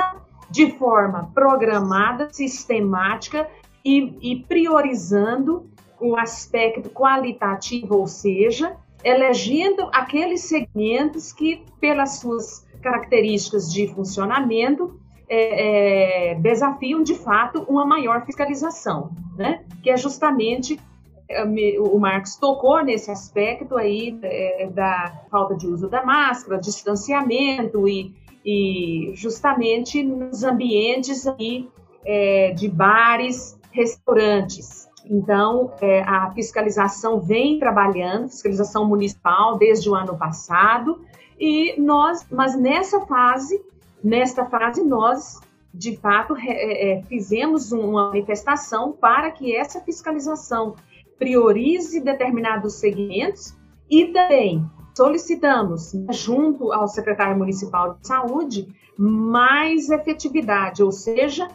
de 0.50 0.70
forma 0.78 1.30
programada, 1.34 2.28
sistemática 2.32 3.48
e, 3.84 4.16
e 4.22 4.44
priorizando 4.44 5.66
o 6.00 6.16
aspecto 6.16 6.90
qualitativo, 6.90 7.96
ou 7.96 8.06
seja, 8.06 8.76
elegendo 9.04 9.88
aqueles 9.92 10.42
segmentos 10.42 11.32
que, 11.32 11.64
pelas 11.80 12.18
suas 12.18 12.66
características 12.82 13.72
de 13.72 13.88
funcionamento, 13.88 15.00
é, 15.34 16.32
é, 16.32 16.34
desafiam 16.34 17.02
de 17.02 17.14
fato 17.14 17.62
uma 17.62 17.86
maior 17.86 18.26
fiscalização, 18.26 19.12
né? 19.34 19.64
Que 19.82 19.88
é 19.88 19.96
justamente 19.96 20.78
é, 21.26 21.42
o 21.80 21.98
Marcos 21.98 22.36
tocou 22.36 22.84
nesse 22.84 23.10
aspecto 23.10 23.78
aí 23.78 24.18
é, 24.22 24.66
da 24.66 25.22
falta 25.30 25.56
de 25.56 25.66
uso 25.66 25.88
da 25.88 26.04
máscara, 26.04 26.60
distanciamento 26.60 27.88
e, 27.88 28.14
e 28.44 29.12
justamente 29.14 30.02
nos 30.02 30.44
ambientes 30.44 31.26
aí, 31.26 31.66
é, 32.04 32.50
de 32.50 32.68
bares, 32.68 33.58
restaurantes. 33.70 34.86
Então, 35.06 35.72
é, 35.80 36.02
a 36.02 36.30
fiscalização 36.32 37.18
vem 37.22 37.58
trabalhando, 37.58 38.28
fiscalização 38.28 38.86
municipal 38.86 39.56
desde 39.56 39.88
o 39.88 39.94
ano 39.94 40.14
passado, 40.18 41.00
e 41.40 41.80
nós, 41.80 42.26
mas 42.30 42.54
nessa 42.54 43.00
fase 43.06 43.71
Nesta 44.02 44.46
fase, 44.46 44.82
nós, 44.82 45.40
de 45.72 45.96
fato, 45.96 46.36
é, 46.36 46.98
é, 46.98 47.02
fizemos 47.04 47.72
uma 47.72 48.08
manifestação 48.08 48.92
para 48.92 49.30
que 49.30 49.54
essa 49.54 49.80
fiscalização 49.80 50.74
priorize 51.18 52.00
determinados 52.00 52.74
segmentos 52.74 53.56
e 53.88 54.06
também 54.06 54.64
solicitamos, 54.94 55.92
junto 56.10 56.72
ao 56.72 56.88
secretário 56.88 57.38
municipal 57.38 57.94
de 57.94 58.06
saúde, 58.06 58.68
mais 58.98 59.88
efetividade, 59.88 60.82
ou 60.82 60.92
seja, 60.92 61.48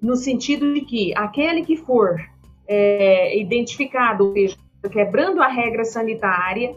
no 0.00 0.16
sentido 0.16 0.74
de 0.74 0.82
que 0.82 1.14
aquele 1.16 1.64
que 1.64 1.76
for 1.76 2.16
é, 2.66 3.38
identificado, 3.38 4.26
ou 4.26 4.32
seja, 4.32 4.56
quebrando 4.90 5.40
a 5.40 5.48
regra 5.48 5.84
sanitária, 5.84 6.74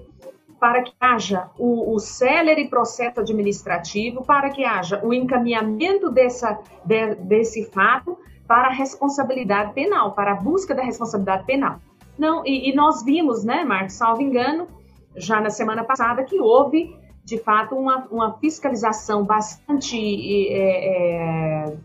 para 0.59 0.81
que 0.81 0.93
haja 1.00 1.50
o, 1.57 1.93
o 1.93 2.00
célere 2.00 2.67
processo 2.67 3.19
administrativo, 3.19 4.24
para 4.24 4.50
que 4.50 4.63
haja 4.63 5.03
o 5.03 5.13
encaminhamento 5.13 6.09
dessa, 6.12 6.59
de, 6.83 7.15
desse 7.15 7.65
fato 7.65 8.17
para 8.47 8.67
a 8.67 8.71
responsabilidade 8.71 9.74
penal, 9.74 10.13
para 10.13 10.33
a 10.33 10.35
busca 10.35 10.74
da 10.74 10.83
responsabilidade 10.83 11.45
penal. 11.45 11.79
Não, 12.17 12.45
e, 12.45 12.69
e 12.69 12.75
nós 12.75 13.03
vimos, 13.03 13.43
né, 13.43 13.63
Marcos, 13.63 13.93
salvo 13.93 14.21
engano, 14.21 14.67
já 15.15 15.41
na 15.41 15.50
semana 15.50 15.83
passada, 15.83 16.24
que 16.24 16.39
houve, 16.39 16.95
de 17.24 17.38
fato, 17.38 17.75
uma, 17.75 18.07
uma 18.12 18.38
fiscalização 18.38 19.24
bastante 19.24 19.97
é, 20.50 21.65
é, 21.65 21.77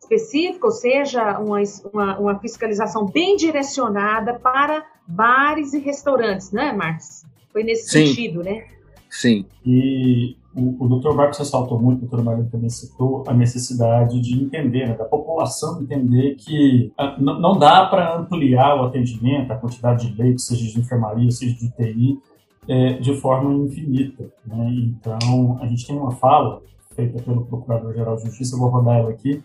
específica, 0.00 0.66
ou 0.66 0.72
seja, 0.72 1.38
uma, 1.38 1.58
uma, 1.92 2.18
uma 2.18 2.38
fiscalização 2.38 3.06
bem 3.06 3.36
direcionada 3.36 4.38
para 4.38 4.84
bares 5.06 5.72
e 5.72 5.78
restaurantes, 5.78 6.50
né, 6.50 6.72
Marcos? 6.72 7.24
Foi 7.52 7.62
nesse 7.64 7.90
Sim. 7.90 8.06
sentido, 8.06 8.42
né? 8.42 8.64
Sim. 9.10 9.44
E 9.64 10.36
o, 10.54 10.84
o 10.84 10.98
Dr. 10.98 11.14
Marcos 11.14 11.38
ressaltou 11.38 11.80
muito, 11.80 12.04
o 12.04 12.08
Dr. 12.08 12.22
Mário 12.22 12.48
também 12.50 12.68
citou, 12.68 13.24
a 13.26 13.32
necessidade 13.32 14.20
de 14.20 14.42
entender, 14.42 14.88
né, 14.88 14.96
da 14.96 15.04
população 15.04 15.80
entender 15.80 16.34
que 16.34 16.92
ah, 16.98 17.16
não 17.18 17.58
dá 17.58 17.86
para 17.86 18.18
ampliar 18.18 18.76
o 18.76 18.86
atendimento, 18.86 19.52
a 19.52 19.56
quantidade 19.56 20.10
de 20.10 20.20
leitos, 20.20 20.46
seja 20.46 20.66
de 20.66 20.80
enfermaria, 20.80 21.30
seja 21.30 21.54
de 21.54 21.66
UTI, 21.66 22.18
é, 22.68 22.92
de 22.94 23.14
forma 23.14 23.64
infinita. 23.64 24.30
Né? 24.46 24.70
Então, 24.70 25.58
a 25.60 25.66
gente 25.66 25.86
tem 25.86 25.96
uma 25.96 26.10
fala 26.10 26.62
feita 26.94 27.22
pelo 27.22 27.46
Procurador-Geral 27.46 28.16
de 28.16 28.24
Justiça, 28.26 28.56
eu 28.56 28.58
vou 28.58 28.68
rodar 28.68 28.98
ela 28.98 29.10
aqui, 29.10 29.42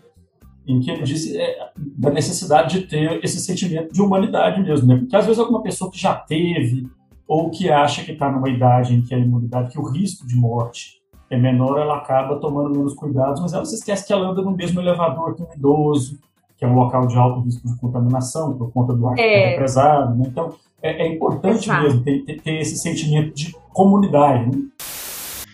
em 0.66 0.80
que 0.80 0.90
ele 0.90 1.02
disse 1.02 1.38
é, 1.38 1.70
da 1.76 2.10
necessidade 2.10 2.80
de 2.80 2.86
ter 2.86 3.22
esse 3.22 3.38
sentimento 3.38 3.92
de 3.92 4.02
humanidade 4.02 4.62
mesmo, 4.62 4.86
né? 4.86 4.96
Porque 4.96 5.14
às 5.14 5.26
vezes 5.26 5.38
alguma 5.38 5.62
pessoa 5.62 5.90
que 5.90 5.98
já 6.00 6.14
teve 6.14 6.88
ou 7.26 7.50
que 7.50 7.70
acha 7.70 8.04
que 8.04 8.12
está 8.12 8.30
numa 8.30 8.48
idade 8.48 8.94
em 8.94 9.02
que 9.02 9.14
a 9.14 9.18
imunidade, 9.18 9.70
que 9.70 9.78
o 9.78 9.90
risco 9.90 10.26
de 10.26 10.36
morte 10.36 11.02
é 11.30 11.36
menor, 11.36 11.78
ela 11.78 11.96
acaba 11.96 12.36
tomando 12.36 12.70
menos 12.70 12.94
cuidados, 12.94 13.40
mas 13.40 13.52
ela 13.52 13.64
se 13.64 13.74
esquece 13.76 14.06
que 14.06 14.12
ela 14.12 14.28
anda 14.28 14.42
no 14.42 14.52
mesmo 14.52 14.80
elevador 14.80 15.34
que 15.34 15.42
um 15.42 15.52
idoso, 15.56 16.18
que 16.56 16.64
é 16.64 16.68
um 16.68 16.74
local 16.74 17.06
de 17.06 17.16
alto 17.16 17.40
risco 17.40 17.66
de 17.66 17.76
contaminação 17.80 18.56
por 18.56 18.72
conta 18.72 18.92
do 18.92 19.08
ar 19.08 19.18
é. 19.18 19.50
represado. 19.50 20.14
Né? 20.16 20.26
Então, 20.28 20.54
é, 20.82 21.06
é 21.06 21.12
importante 21.12 21.64
Exato. 21.64 21.82
mesmo 21.82 22.02
ter, 22.02 22.24
ter, 22.24 22.40
ter, 22.40 22.60
esse 22.60 22.76
sentimento 22.76 23.34
de 23.34 23.56
comunidade. 23.72 24.54
Né? 24.54 24.64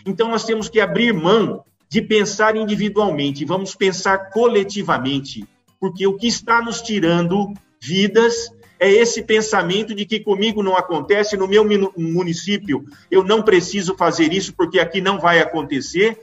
Então, 0.05 0.29
nós 0.29 0.45
temos 0.45 0.69
que 0.69 0.81
abrir 0.81 1.13
mão 1.15 1.63
de 1.89 2.03
pensar 2.03 2.57
individualmente, 2.57 3.45
vamos 3.45 3.75
pensar 3.75 4.31
coletivamente, 4.31 5.45
porque 5.81 6.07
o 6.07 6.17
que 6.17 6.27
está 6.27 6.63
nos 6.63 6.81
tirando 6.81 7.53
vidas 7.81 8.53
é 8.81 8.91
esse 8.91 9.23
pensamento 9.23 9.95
de 9.95 10.07
que 10.07 10.19
comigo 10.19 10.63
não 10.63 10.75
acontece, 10.75 11.37
no 11.37 11.47
meu 11.47 11.65
município 11.97 12.85
eu 13.11 13.23
não 13.23 13.43
preciso 13.43 13.95
fazer 13.95 14.33
isso 14.33 14.55
porque 14.57 14.81
aqui 14.81 15.01
não 15.03 15.21
vai 15.21 15.39
acontecer. 15.39 16.19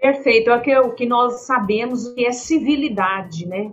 Perfeito, 0.00 0.50
é 0.50 0.80
o 0.80 0.92
que 0.92 1.04
nós 1.04 1.42
sabemos 1.42 2.08
que 2.08 2.24
é 2.24 2.32
civilidade, 2.32 3.46
né? 3.46 3.72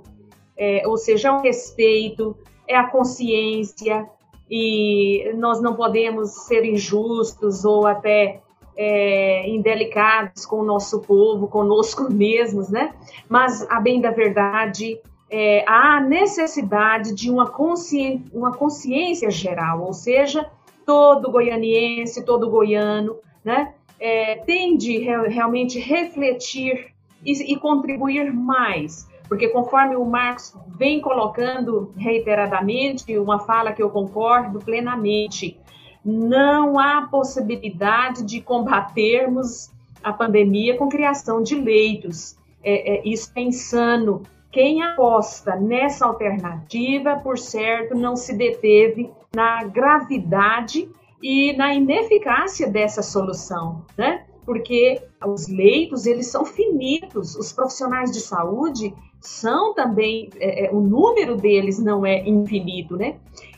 É, 0.57 0.83
ou 0.85 0.97
seja, 0.97 1.29
é 1.29 1.31
o 1.31 1.41
respeito, 1.41 2.35
é 2.67 2.75
a 2.75 2.87
consciência, 2.87 4.07
e 4.49 5.31
nós 5.35 5.61
não 5.61 5.75
podemos 5.75 6.45
ser 6.45 6.63
injustos 6.65 7.65
ou 7.65 7.87
até 7.87 8.41
é, 8.75 9.49
indelicados 9.49 10.45
com 10.45 10.57
o 10.57 10.63
nosso 10.63 10.99
povo, 10.99 11.47
conosco 11.47 12.07
mesmos, 12.13 12.69
né? 12.69 12.93
Mas, 13.29 13.65
a 13.69 13.79
bem 13.79 14.01
da 14.01 14.11
verdade, 14.11 14.99
é, 15.35 15.65
há 15.67 15.99
necessidade 15.99 17.11
de 17.15 17.31
uma, 17.31 17.49
consci... 17.49 18.21
uma 18.31 18.53
consciência 18.55 19.31
geral, 19.31 19.81
ou 19.81 19.91
seja, 19.91 20.47
todo 20.85 21.31
goianiense, 21.31 22.23
todo 22.23 22.51
goiano, 22.51 23.15
né, 23.43 23.73
é, 23.99 24.35
tem 24.45 24.77
de 24.77 24.99
re 24.99 25.27
realmente 25.29 25.79
refletir 25.79 26.93
e, 27.25 27.53
e 27.53 27.57
contribuir 27.57 28.31
mais, 28.31 29.09
porque 29.27 29.47
conforme 29.47 29.95
o 29.95 30.05
Marcos 30.05 30.55
vem 30.77 31.01
colocando 31.01 31.91
reiteradamente, 31.97 33.17
uma 33.17 33.39
fala 33.39 33.73
que 33.73 33.81
eu 33.81 33.89
concordo 33.89 34.59
plenamente, 34.59 35.59
não 36.05 36.77
há 36.77 37.07
possibilidade 37.09 38.23
de 38.23 38.39
combatermos 38.39 39.71
a 40.03 40.13
pandemia 40.13 40.77
com 40.77 40.89
criação 40.89 41.41
de 41.41 41.55
leitos. 41.55 42.37
É, 42.63 42.97
é, 42.97 43.01
isso 43.03 43.31
é 43.35 43.41
insano. 43.41 44.21
Quem 44.53 44.83
aposta 44.83 45.55
nessa 45.55 46.05
alternativa, 46.05 47.15
por 47.15 47.39
certo, 47.39 47.95
não 47.95 48.15
se 48.15 48.37
deteve 48.37 49.09
na 49.35 49.63
gravidade 49.63 50.87
e 51.23 51.53
na 51.53 51.73
ineficácia 51.73 52.69
dessa 52.69 53.01
solução, 53.01 53.83
né? 53.97 54.27
Porque 54.45 55.01
os 55.25 55.47
leitos, 55.47 56.05
eles 56.05 56.27
são 56.27 56.45
finitos, 56.45 57.35
os 57.35 57.51
profissionais 57.51 58.11
de 58.11 58.19
saúde 58.19 58.93
são 59.19 59.73
também, 59.73 60.29
é, 60.35 60.67
é, 60.67 60.71
o 60.71 60.81
número 60.81 61.35
deles 61.35 61.79
não 61.79 62.05
é 62.05 62.19
infinito, 62.29 62.95
né? 62.95 63.15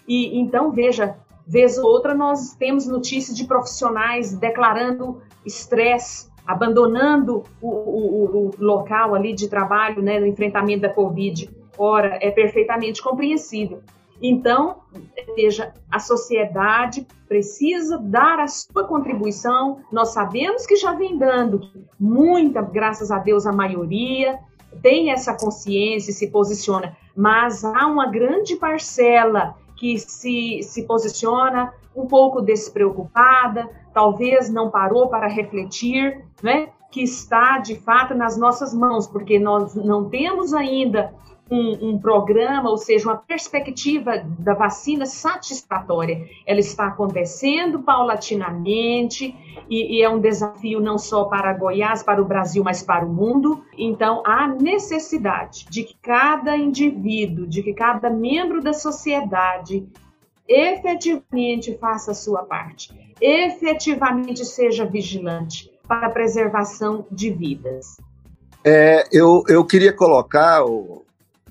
E 0.08 0.40
então, 0.40 0.72
veja, 0.72 1.18
vez 1.46 1.78
ou 1.78 1.84
outra 1.86 2.14
nós 2.14 2.56
temos 2.56 2.88
notícias 2.88 3.36
de 3.36 3.46
profissionais 3.46 4.34
declarando 4.34 5.22
estresse, 5.46 6.30
abandonando 6.46 7.44
o, 7.62 7.68
o, 7.68 8.26
o, 8.26 8.52
local 8.60 9.16
ali 9.16 9.34
de 9.34 9.50
trabalho, 9.50 10.02
né, 10.02 10.20
no 10.20 10.26
enfrentamento 10.26 10.82
da 10.82 10.90
Covid. 10.90 11.50
Ora, 11.78 12.18
é 12.22 12.32
perfeitamente 12.32 13.02
compreensível. 13.02 13.82
Então, 14.22 14.78
veja, 15.36 15.74
a 15.92 16.00
sociedade 16.00 17.06
precisa 17.28 17.98
dar 17.98 18.40
a 18.40 18.48
sua 18.48 18.86
contribuição. 18.86 19.80
Nós 19.92 20.10
sabemos 20.10 20.66
que 20.66 20.78
já 20.78 20.94
vem 20.94 21.18
dando 21.18 21.62
muita, 22.00 22.62
graças 22.62 23.12
a 23.12 23.20
Deus, 23.20 23.46
a 23.46 23.52
maioria 23.52 24.40
tem 24.82 25.12
essa 25.12 25.34
consciência 25.34 26.12
e 26.12 26.14
se 26.14 26.30
posiciona, 26.30 26.96
mas 27.16 27.64
há 27.64 27.88
uma 27.88 28.08
grande 28.08 28.56
parcela 28.56 29.56
que 29.78 29.98
se, 29.98 30.62
se 30.64 30.84
posiciona 30.84 31.74
um 31.96 32.06
pouco 32.08 32.42
despreocupada, 32.42 33.70
talvez 33.96 34.50
não 34.50 34.70
parou 34.70 35.08
para 35.08 35.26
refletir, 35.26 36.22
né? 36.44 36.68
que 36.92 37.02
está 37.02 37.58
de 37.58 37.76
fato 37.76 38.14
nas 38.14 38.38
nossas 38.38 38.74
mãos, 38.74 39.08
porque 39.08 39.40
nós 39.40 39.74
não 39.74 40.10
temos 40.10 40.54
ainda 40.54 41.14
um, 41.50 41.90
um, 41.90 42.00
programa, 42.00 42.70
ou 42.70 42.78
seja, 42.78 43.08
uma 43.08 43.18
perspectiva 43.18 44.18
da 44.40 44.54
vacina 44.54 45.06
satisfatória. 45.06 46.28
Ela 46.46 46.60
está 46.60 46.88
acontecendo 46.88 47.84
paulatinamente 47.84 49.36
e, 49.70 49.98
e, 49.98 50.02
é 50.02 50.10
um 50.10 50.20
desafio 50.20 50.80
não 50.80 50.98
só 50.98 51.26
para 51.26 51.54
Goiás, 51.54 52.04
para 52.04 52.22
o 52.22 52.26
Brasil, 52.26 52.64
mas 52.64 52.82
para 52.84 53.06
o 53.06 53.14
mundo. 53.14 53.64
Então, 53.78 54.24
há 54.26 54.48
necessidade 54.48 55.66
de 55.70 55.84
que 55.84 55.96
cada 56.02 56.56
indivíduo, 56.58 57.48
de 57.48 57.62
que 57.62 57.74
cada 57.74 58.10
membro 58.10 58.62
da 58.62 58.74
sociedade 58.74 59.88
efetivamente 60.48 61.78
faça 61.80 62.12
a 62.12 62.16
sua 62.16 62.44
parte, 62.44 62.94
efetivamente 63.20 64.46
seja 64.46 64.86
vigilante 64.86 65.72
para 65.88 66.08
a 66.08 66.10
preservação 66.10 67.06
de 67.12 67.32
vidas. 67.32 67.98
É, 68.64 69.04
eu, 69.12 69.44
eu 69.48 69.64
queria 69.64 69.94
colocar, 69.94 70.64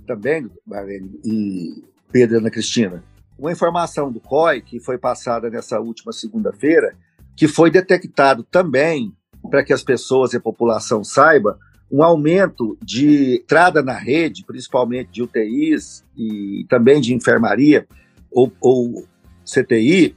também, 0.06 0.50
Marlene 0.66 1.20
e 1.24 1.84
Pedro 2.10 2.36
e 2.36 2.38
Ana 2.38 2.50
Cristina, 2.50 3.04
uma 3.38 3.52
informação 3.52 4.10
do 4.10 4.20
COI 4.20 4.60
que 4.60 4.80
foi 4.80 4.98
passada 4.98 5.50
nessa 5.50 5.80
última 5.80 6.12
segunda-feira, 6.12 6.96
que 7.36 7.48
foi 7.48 7.70
detectado 7.70 8.44
também, 8.44 9.12
para 9.50 9.64
que 9.64 9.72
as 9.72 9.82
pessoas 9.82 10.32
e 10.32 10.36
a 10.36 10.40
população 10.40 11.04
saiba, 11.04 11.58
um 11.90 12.02
aumento 12.02 12.76
de 12.82 13.40
entrada 13.42 13.82
na 13.82 13.92
rede, 13.92 14.44
principalmente 14.44 15.10
de 15.12 15.22
UTIs 15.22 16.04
e 16.16 16.64
também 16.68 17.00
de 17.00 17.14
enfermaria 17.14 17.86
ou, 18.34 18.52
ou 18.60 19.06
CTI, 19.44 20.16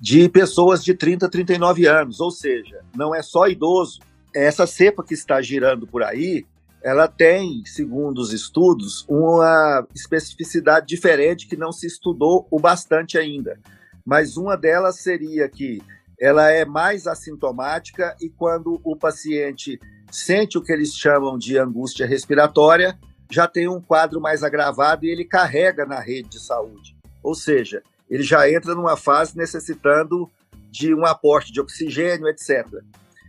de 0.00 0.28
pessoas 0.28 0.84
de 0.84 0.94
30 0.94 1.26
a 1.26 1.28
39 1.28 1.86
anos, 1.86 2.20
ou 2.20 2.30
seja, 2.30 2.80
não 2.94 3.14
é 3.14 3.22
só 3.22 3.48
idoso. 3.48 4.00
Essa 4.34 4.66
cepa 4.66 5.02
que 5.02 5.14
está 5.14 5.40
girando 5.40 5.86
por 5.86 6.02
aí, 6.02 6.46
ela 6.82 7.08
tem, 7.08 7.62
segundo 7.64 8.18
os 8.18 8.32
estudos, 8.32 9.04
uma 9.08 9.86
especificidade 9.94 10.86
diferente 10.86 11.48
que 11.48 11.56
não 11.56 11.72
se 11.72 11.86
estudou 11.86 12.46
o 12.50 12.60
bastante 12.60 13.18
ainda. 13.18 13.58
Mas 14.04 14.36
uma 14.36 14.56
delas 14.56 15.00
seria 15.00 15.48
que 15.48 15.82
ela 16.20 16.50
é 16.50 16.64
mais 16.64 17.06
assintomática 17.06 18.16
e 18.20 18.28
quando 18.28 18.80
o 18.84 18.96
paciente 18.96 19.78
sente 20.10 20.56
o 20.56 20.62
que 20.62 20.72
eles 20.72 20.94
chamam 20.94 21.36
de 21.36 21.58
angústia 21.58 22.06
respiratória, 22.06 22.98
já 23.30 23.46
tem 23.46 23.68
um 23.68 23.80
quadro 23.80 24.20
mais 24.20 24.42
agravado 24.42 25.04
e 25.04 25.10
ele 25.10 25.24
carrega 25.24 25.84
na 25.84 26.00
rede 26.00 26.30
de 26.30 26.40
saúde. 26.40 26.97
Ou 27.28 27.34
seja, 27.34 27.82
ele 28.08 28.22
já 28.22 28.50
entra 28.50 28.74
numa 28.74 28.96
fase 28.96 29.36
necessitando 29.36 30.30
de 30.70 30.94
um 30.94 31.04
aporte 31.04 31.52
de 31.52 31.60
oxigênio, 31.60 32.26
etc. 32.26 32.66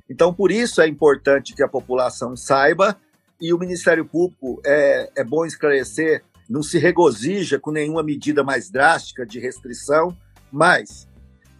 Então, 0.10 0.34
por 0.34 0.54
isso 0.54 0.80
é 0.80 0.88
importante 0.88 1.54
que 1.54 1.62
a 1.62 1.68
população 1.68 2.34
saiba 2.34 2.98
e 3.42 3.54
o 3.54 3.60
Ministério 3.60 4.06
Público, 4.06 4.62
é, 4.66 5.12
é 5.18 5.24
bom 5.24 5.46
esclarecer, 5.46 6.24
não 6.50 6.64
se 6.64 6.78
regozija 6.80 7.60
com 7.60 7.72
nenhuma 7.72 8.02
medida 8.02 8.42
mais 8.42 8.70
drástica 8.70 9.26
de 9.26 9.38
restrição, 9.38 10.16
mas 10.50 11.06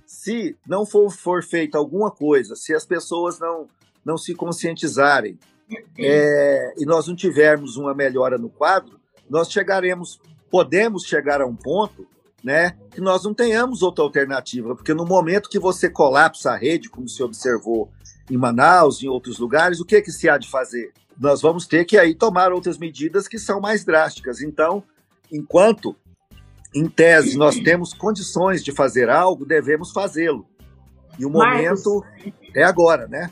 se 0.06 0.56
não 0.66 0.86
for, 0.86 1.12
for 1.12 1.44
feita 1.44 1.78
alguma 1.78 2.10
coisa, 2.10 2.56
se 2.56 2.74
as 2.74 2.86
pessoas 2.86 3.38
não, 3.38 3.68
não 4.06 4.18
se 4.18 4.34
conscientizarem 4.34 5.38
é, 5.98 6.74
e 6.78 6.86
nós 6.86 7.06
não 7.06 7.18
tivermos 7.18 7.76
uma 7.76 7.94
melhora 7.94 8.38
no 8.38 8.50
quadro, 8.50 8.98
nós 9.30 9.52
chegaremos, 9.52 10.22
podemos 10.50 11.04
chegar 11.04 11.42
a 11.42 11.46
um 11.46 11.56
ponto 11.56 12.08
né, 12.44 12.76
que 12.92 13.02
nós 13.02 13.24
não 13.24 13.34
tenhamos 13.34 13.82
outra 13.82 14.04
alternativa, 14.04 14.76
porque 14.76 14.94
no 14.94 15.06
momento 15.06 15.50
que 15.50 15.60
você 15.60 15.90
colapsa 15.90 16.52
a 16.52 16.56
rede, 16.56 16.90
como 16.90 17.08
se 17.08 17.22
observou 17.22 17.90
em 18.30 18.38
Manaus, 18.38 19.04
em 19.04 19.08
outros 19.08 19.40
lugares, 19.40 19.80
o 19.80 19.86
que, 19.86 20.02
que 20.02 20.12
se 20.12 20.30
há 20.30 20.38
de 20.38 20.48
fazer? 20.48 20.94
nós 21.20 21.42
vamos 21.42 21.68
ter 21.68 21.84
que 21.84 21.98
aí 21.98 22.16
tomar 22.16 22.54
outras 22.54 22.78
medidas 22.78 23.28
que 23.28 23.38
são 23.38 23.60
mais 23.60 23.84
drásticas. 23.84 24.42
Então, 24.42 24.82
enquanto 25.30 25.96
em 26.74 26.88
tese 26.88 27.38
nós 27.38 27.60
temos 27.60 27.94
condições 27.94 28.64
de 28.64 28.72
fazer 28.72 29.10
algo, 29.10 29.46
devemos 29.46 29.92
fazê-lo. 29.92 30.46
E 31.20 31.26
o 31.26 31.30
Marcos, 31.30 31.84
momento 31.84 32.06
é 32.56 32.64
agora, 32.64 33.06
né? 33.08 33.30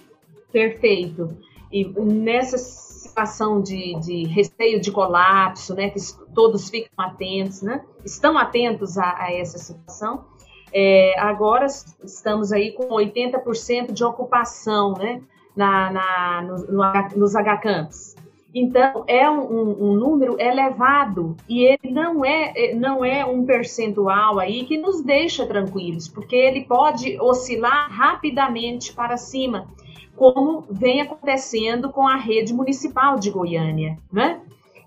Perfeito. 0.51 1.37
E 1.71 1.87
nessa 1.87 2.57
situação 2.97 3.61
de, 3.61 3.99
de 3.99 4.25
receio 4.27 4.79
de 4.81 4.91
colapso, 4.91 5.73
né, 5.75 5.89
que 5.89 5.99
todos 6.33 6.69
ficam 6.69 7.05
atentos, 7.05 7.61
né, 7.61 7.83
estão 8.05 8.37
atentos 8.37 8.97
a, 8.97 9.23
a 9.23 9.33
essa 9.33 9.57
situação. 9.57 10.25
É, 10.73 11.17
agora 11.19 11.65
estamos 12.03 12.51
aí 12.51 12.73
com 12.73 12.89
80% 12.89 13.93
de 13.93 14.03
ocupação, 14.03 14.93
né? 14.93 15.21
na, 15.57 15.91
na 15.91 16.41
no, 16.43 16.57
no, 16.67 17.17
nos 17.17 17.33
HCamps. 17.33 18.15
Então, 18.53 19.03
é 19.07 19.29
um, 19.29 19.89
um, 19.89 19.93
número 19.93 20.39
elevado 20.39 21.35
e 21.49 21.63
ele 21.63 21.91
não 21.91 22.23
é, 22.23 22.53
é, 22.55 22.75
não 22.75 23.03
é 23.03 23.25
um 23.25 23.45
percentual 23.45 24.39
aí 24.39 24.63
que 24.63 24.77
nos 24.77 25.03
deixa 25.03 25.45
tranquilos, 25.45 26.07
porque 26.07 26.35
ele 26.35 26.63
pode 26.63 27.19
oscilar 27.19 27.91
rapidamente 27.91 28.93
para 28.93 29.17
cima, 29.17 29.67
como 30.17 30.65
vem 30.69 30.99
acontecendo 30.99 31.91
com 31.91 32.07
a 32.07 32.17
rede 32.17 32.53
municipal 32.53 33.17
de 33.17 33.29
Goiânia. 33.29 33.97
Né? 34.11 34.41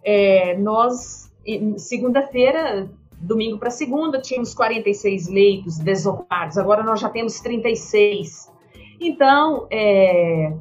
É, 0.04 0.58
nós, 0.58 1.32
segunda-feira, 1.78 2.90
domingo 3.20 3.56
para 3.56 3.70
segunda, 3.70 4.20
tínhamos 4.20 4.52
46 4.52 5.28
leitos 5.28 5.78
desocupados, 5.78 6.58
agora 6.58 6.82
nós 6.82 7.00
já 7.00 7.08
temos 7.08 7.38
36. 7.40 8.50
Então, 9.00 9.68
é, 9.70 10.52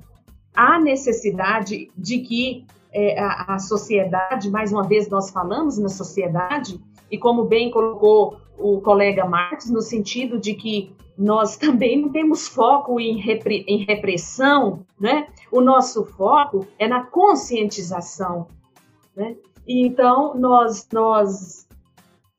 há 0.56 0.80
necessidade 0.80 1.90
de 1.98 2.20
que 2.20 2.66
é, 2.94 3.20
a, 3.20 3.56
a 3.56 3.60
sociedade, 3.60 4.50
mais 4.52 4.72
uma 4.72 4.84
vez 4.84 5.10
nós 5.10 5.32
falamos 5.32 5.80
na 5.80 5.90
sociedade, 5.90 6.80
e 7.10 7.18
como 7.18 7.44
bem 7.46 7.72
colocou 7.72 8.38
o 8.58 8.80
colega 8.82 9.26
Marcos, 9.26 9.70
no 9.70 9.82
sentido 9.82 10.38
de 10.38 10.54
que 10.54 10.94
nós 11.20 11.58
também 11.58 12.02
não 12.02 12.10
temos 12.10 12.48
foco 12.48 12.98
em, 12.98 13.18
repre, 13.20 13.66
em 13.68 13.84
repressão, 13.84 14.86
né? 14.98 15.28
O 15.52 15.60
nosso 15.60 16.06
foco 16.06 16.66
é 16.80 16.88
na 16.88 17.04
conscientização, 17.04 18.48
né? 19.14 19.36
E 19.68 19.86
então 19.86 20.34
nós 20.36 20.88
nós 20.94 21.68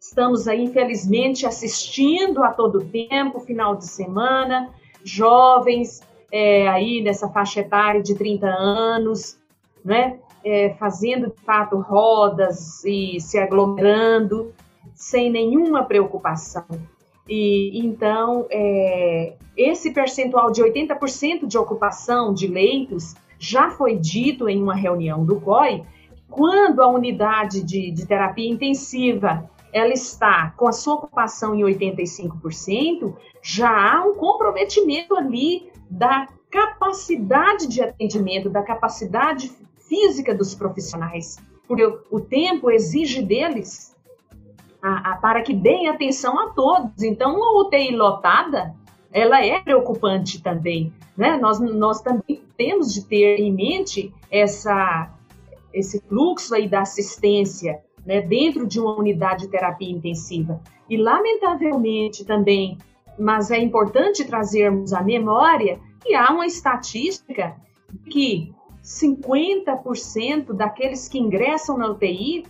estamos 0.00 0.48
aí 0.48 0.64
infelizmente 0.64 1.44
assistindo 1.44 2.42
a 2.42 2.54
todo 2.54 2.82
tempo, 2.86 3.38
final 3.40 3.76
de 3.76 3.84
semana, 3.84 4.70
jovens 5.04 6.00
é, 6.32 6.66
aí 6.66 7.02
nessa 7.02 7.28
faixa 7.28 7.60
etária 7.60 8.02
de 8.02 8.14
30 8.14 8.46
anos, 8.46 9.38
né? 9.84 10.18
É, 10.42 10.70
fazendo 10.78 11.26
de 11.26 11.42
fato 11.42 11.78
rodas 11.78 12.82
e 12.82 13.20
se 13.20 13.38
aglomerando 13.38 14.54
sem 14.94 15.30
nenhuma 15.30 15.84
preocupação. 15.84 16.64
E 17.30 17.78
então 17.78 18.48
é, 18.50 19.34
esse 19.56 19.92
percentual 19.92 20.50
de 20.50 20.62
80% 20.62 21.46
de 21.46 21.56
ocupação 21.56 22.34
de 22.34 22.48
leitos 22.48 23.14
já 23.38 23.70
foi 23.70 23.96
dito 23.96 24.48
em 24.48 24.60
uma 24.60 24.74
reunião 24.74 25.24
do 25.24 25.40
COI 25.40 25.84
quando 26.28 26.82
a 26.82 26.88
unidade 26.88 27.62
de, 27.62 27.92
de 27.92 28.04
terapia 28.04 28.50
intensiva 28.50 29.48
ela 29.72 29.92
está 29.92 30.50
com 30.56 30.66
a 30.66 30.72
sua 30.72 30.94
ocupação 30.94 31.54
em 31.54 31.62
85%, 31.62 33.14
já 33.40 33.70
há 33.70 34.04
um 34.04 34.14
comprometimento 34.14 35.14
ali 35.14 35.70
da 35.88 36.26
capacidade 36.50 37.68
de 37.68 37.80
atendimento, 37.80 38.50
da 38.50 38.62
capacidade 38.62 39.52
física 39.88 40.34
dos 40.34 40.54
profissionais, 40.54 41.36
porque 41.68 41.84
o 42.10 42.20
tempo 42.20 42.70
exige 42.70 43.22
deles 43.22 43.94
a, 44.82 45.12
a, 45.12 45.16
para 45.16 45.42
que 45.42 45.54
deem 45.54 45.88
atenção 45.88 46.38
a 46.38 46.50
todos. 46.50 47.02
Então, 47.02 47.36
uma 47.36 47.60
UTI 47.60 47.94
lotada, 47.94 48.74
ela 49.12 49.44
é 49.44 49.60
preocupante 49.60 50.42
também. 50.42 50.92
Né? 51.16 51.36
Nós, 51.36 51.60
nós 51.60 52.00
também 52.00 52.42
temos 52.56 52.92
de 52.92 53.04
ter 53.04 53.40
em 53.40 53.52
mente 53.52 54.12
essa, 54.30 55.10
esse 55.72 56.00
fluxo 56.00 56.54
aí 56.54 56.68
da 56.68 56.80
assistência 56.80 57.80
né, 58.04 58.20
dentro 58.20 58.66
de 58.66 58.80
uma 58.80 58.96
unidade 58.96 59.42
de 59.42 59.48
terapia 59.48 59.90
intensiva. 59.90 60.60
E, 60.88 60.96
lamentavelmente, 60.96 62.24
também, 62.24 62.78
mas 63.18 63.50
é 63.50 63.58
importante 63.58 64.24
trazermos 64.24 64.92
à 64.92 65.02
memória 65.02 65.78
que 66.02 66.14
há 66.14 66.32
uma 66.32 66.46
estatística 66.46 67.54
que 68.10 68.52
50% 68.82 70.54
daqueles 70.54 71.08
que 71.08 71.18
ingressam 71.18 71.76
na 71.76 71.90
UTI 71.90 72.44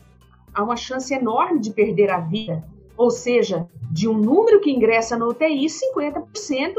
há 0.54 0.62
uma 0.62 0.76
chance 0.76 1.12
enorme 1.12 1.60
de 1.60 1.70
perder 1.70 2.10
a 2.10 2.20
vida. 2.20 2.64
Ou 2.96 3.10
seja, 3.10 3.66
de 3.90 4.08
um 4.08 4.14
número 4.14 4.60
que 4.60 4.70
ingressa 4.70 5.16
na 5.16 5.26
UTI, 5.26 5.66
50% 5.66 6.74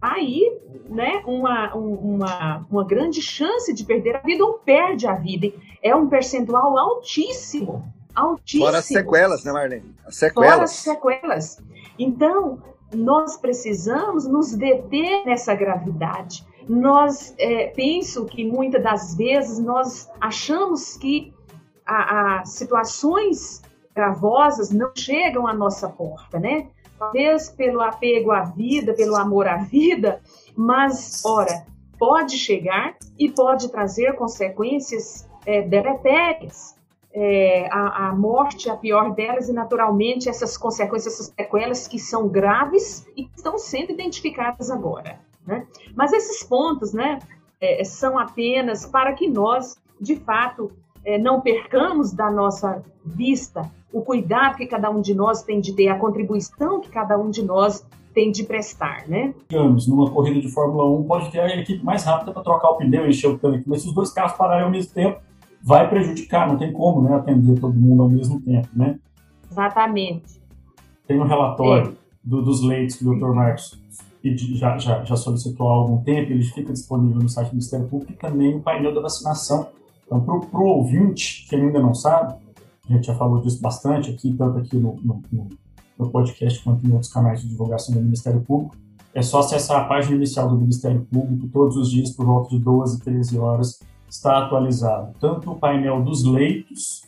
aí, 0.00 0.58
né, 0.88 1.22
uma, 1.24 1.74
uma, 1.74 2.66
uma 2.68 2.84
grande 2.84 3.22
chance 3.22 3.72
de 3.72 3.84
perder 3.84 4.16
a 4.16 4.20
vida 4.20 4.44
ou 4.44 4.54
perde 4.54 5.06
a 5.06 5.14
vida. 5.14 5.52
É 5.82 5.94
um 5.94 6.08
percentual 6.08 6.76
altíssimo 6.76 7.84
altíssimo. 8.14 8.66
Fora 8.66 8.78
as 8.78 8.84
sequelas, 8.84 9.44
né, 9.44 9.52
Marlene? 9.52 9.94
As 10.06 10.16
sequelas. 10.16 10.50
Fora 10.50 10.64
as 10.64 10.70
sequelas. 10.70 11.62
Então, 11.98 12.58
nós 12.94 13.36
precisamos 13.36 14.26
nos 14.26 14.54
deter 14.54 15.24
nessa 15.24 15.54
gravidade. 15.54 16.46
Nós, 16.68 17.34
é, 17.38 17.68
penso 17.68 18.24
que 18.24 18.44
muitas 18.44 18.82
das 18.82 19.16
vezes 19.16 19.58
nós 19.58 20.08
achamos 20.20 20.96
que 20.96 21.31
as 21.86 22.50
situações 22.50 23.62
gravosas 23.94 24.70
não 24.70 24.90
chegam 24.96 25.46
à 25.46 25.52
nossa 25.52 25.88
porta, 25.88 26.38
né? 26.38 26.68
Talvez 26.98 27.50
pelo 27.50 27.80
apego 27.80 28.30
à 28.30 28.42
vida, 28.42 28.94
pelo 28.94 29.16
amor 29.16 29.48
à 29.48 29.56
vida, 29.56 30.20
mas, 30.56 31.22
ora, 31.24 31.66
pode 31.98 32.38
chegar 32.38 32.96
e 33.18 33.30
pode 33.30 33.70
trazer 33.70 34.14
consequências 34.14 35.28
é, 35.44 35.62
deletérias 35.62 36.76
é, 37.14 37.68
a, 37.70 38.08
a, 38.08 38.14
morte, 38.14 38.70
a 38.70 38.76
pior 38.76 39.14
delas, 39.14 39.48
e 39.48 39.52
naturalmente 39.52 40.28
essas 40.28 40.56
consequências, 40.56 41.14
essas 41.14 41.26
sequelas 41.26 41.86
que 41.86 41.98
são 41.98 42.28
graves 42.28 43.06
e 43.16 43.24
que 43.24 43.36
estão 43.36 43.58
sendo 43.58 43.92
identificadas 43.92 44.70
agora. 44.70 45.20
Né? 45.46 45.66
Mas 45.94 46.12
esses 46.12 46.42
pontos 46.42 46.92
né, 46.92 47.18
é, 47.60 47.84
são 47.84 48.18
apenas 48.18 48.86
para 48.86 49.12
que 49.12 49.28
nós, 49.28 49.76
de 50.00 50.16
fato, 50.16 50.72
é, 51.04 51.18
não 51.18 51.40
percamos 51.40 52.12
da 52.12 52.30
nossa 52.30 52.82
vista 53.04 53.70
o 53.92 54.00
cuidado 54.00 54.56
que 54.56 54.66
cada 54.66 54.90
um 54.90 55.00
de 55.00 55.14
nós 55.14 55.42
tem 55.42 55.60
de 55.60 55.74
ter, 55.74 55.88
a 55.88 55.98
contribuição 55.98 56.80
que 56.80 56.88
cada 56.88 57.18
um 57.18 57.30
de 57.30 57.42
nós 57.42 57.86
tem 58.14 58.30
de 58.30 58.44
prestar, 58.44 59.06
né? 59.08 59.34
Digamos, 59.48 59.86
numa 59.86 60.10
corrida 60.10 60.40
de 60.40 60.48
Fórmula 60.48 60.84
1, 60.98 61.04
pode 61.04 61.30
ter 61.30 61.40
a 61.40 61.56
equipe 61.56 61.84
mais 61.84 62.04
rápida 62.04 62.32
para 62.32 62.42
trocar 62.42 62.70
o 62.70 62.76
pneu 62.76 63.08
encher 63.08 63.28
o 63.28 63.38
tanque, 63.38 63.68
mas 63.68 63.82
se 63.82 63.88
os 63.88 63.94
dois 63.94 64.12
carros 64.12 64.32
pararem 64.32 64.64
ao 64.64 64.70
mesmo 64.70 64.92
tempo, 64.92 65.20
vai 65.62 65.88
prejudicar, 65.88 66.46
não 66.46 66.58
tem 66.58 66.72
como 66.72 67.02
né, 67.02 67.14
atender 67.14 67.58
todo 67.60 67.74
mundo 67.74 68.02
ao 68.02 68.08
mesmo 68.08 68.40
tempo, 68.40 68.68
né? 68.74 68.98
Exatamente. 69.50 70.42
Tem 71.06 71.18
um 71.18 71.26
relatório 71.26 71.92
é. 71.92 71.94
do, 72.22 72.42
dos 72.42 72.62
leitos 72.62 72.96
que 72.96 73.06
o 73.06 73.14
Dr. 73.14 73.34
Marcos 73.34 73.80
já, 74.54 74.78
já, 74.78 75.04
já 75.04 75.16
solicitou 75.16 75.68
há 75.68 75.72
algum 75.72 76.02
tempo, 76.02 76.32
ele 76.32 76.44
fica 76.44 76.72
disponível 76.72 77.20
no 77.20 77.28
site 77.28 77.48
do 77.48 77.54
Ministério 77.54 77.88
Público 77.88 78.12
e 78.12 78.16
também 78.16 78.54
o 78.54 78.60
painel 78.60 78.94
da 78.94 79.00
vacinação. 79.00 79.68
Então, 80.06 80.20
para 80.20 80.60
o 80.60 80.64
ouvinte 80.64 81.46
que 81.48 81.56
ainda 81.56 81.80
não 81.80 81.94
sabe, 81.94 82.34
a 82.88 82.92
gente 82.92 83.06
já 83.06 83.14
falou 83.14 83.40
disso 83.40 83.60
bastante 83.60 84.10
aqui, 84.10 84.32
tanto 84.34 84.58
aqui 84.58 84.76
no, 84.76 84.96
no, 85.02 85.22
no 85.98 86.10
podcast 86.10 86.62
quanto 86.62 86.86
em 86.86 86.92
outros 86.92 87.12
canais 87.12 87.40
de 87.40 87.48
divulgação 87.48 87.94
do 87.94 88.00
Ministério 88.00 88.40
Público, 88.40 88.76
é 89.14 89.22
só 89.22 89.40
acessar 89.40 89.82
a 89.82 89.84
página 89.84 90.16
inicial 90.16 90.48
do 90.48 90.58
Ministério 90.58 91.06
Público 91.10 91.48
todos 91.48 91.76
os 91.76 91.90
dias 91.90 92.10
por 92.10 92.26
volta 92.26 92.50
de 92.50 92.58
12, 92.58 93.00
13 93.00 93.38
horas 93.38 93.80
está 94.08 94.44
atualizado 94.44 95.14
tanto 95.18 95.50
o 95.50 95.58
painel 95.58 96.02
dos 96.02 96.22
leitos 96.24 97.02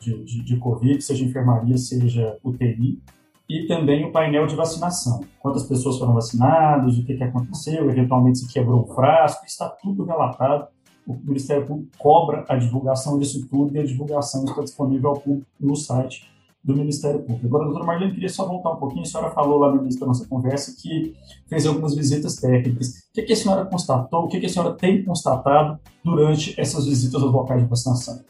de, 0.00 0.24
de, 0.24 0.42
de 0.42 0.56
Covid, 0.56 1.00
seja 1.00 1.24
enfermaria, 1.24 1.78
seja 1.78 2.36
UTI, 2.42 3.00
e 3.48 3.66
também 3.66 4.04
o 4.04 4.12
painel 4.12 4.46
de 4.46 4.56
vacinação. 4.56 5.24
Quantas 5.38 5.62
pessoas 5.64 5.98
foram 5.98 6.14
vacinadas, 6.14 6.98
o 6.98 7.04
que, 7.04 7.14
que 7.14 7.22
aconteceu, 7.22 7.88
eventualmente 7.88 8.38
se 8.38 8.52
quebrou 8.52 8.82
o 8.82 8.94
frasco, 8.94 9.44
está 9.44 9.68
tudo 9.68 10.04
relatado. 10.04 10.68
O 11.06 11.14
Ministério 11.14 11.66
Público 11.66 11.90
cobra 11.98 12.44
a 12.48 12.56
divulgação 12.56 13.18
disso 13.18 13.46
tudo 13.48 13.74
e 13.76 13.80
a 13.80 13.84
divulgação 13.84 14.44
está 14.44 14.62
disponível 14.62 15.10
ao 15.10 15.20
público 15.20 15.46
no 15.60 15.74
site 15.74 16.30
do 16.62 16.76
Ministério 16.76 17.20
Público. 17.20 17.46
Agora, 17.46 17.64
doutora 17.64 17.84
Marlene, 17.84 18.14
queria 18.14 18.28
só 18.28 18.46
voltar 18.46 18.70
um 18.70 18.76
pouquinho. 18.76 19.02
A 19.02 19.06
senhora 19.06 19.30
falou 19.30 19.58
lá 19.58 19.70
no 19.72 19.82
início 19.82 20.00
da 20.00 20.06
nossa 20.06 20.26
conversa 20.28 20.74
que 20.80 21.14
fez 21.48 21.66
algumas 21.66 21.94
visitas 21.94 22.36
técnicas. 22.36 23.00
O 23.10 23.14
que, 23.14 23.22
que 23.22 23.32
a 23.32 23.36
senhora 23.36 23.64
constatou, 23.64 24.24
o 24.24 24.28
que, 24.28 24.38
que 24.38 24.46
a 24.46 24.48
senhora 24.48 24.72
tem 24.74 25.04
constatado 25.04 25.80
durante 26.04 26.58
essas 26.60 26.86
visitas 26.86 27.20
aos 27.20 27.32
locais 27.32 27.62
de 27.62 27.68
vacinação? 27.68 28.20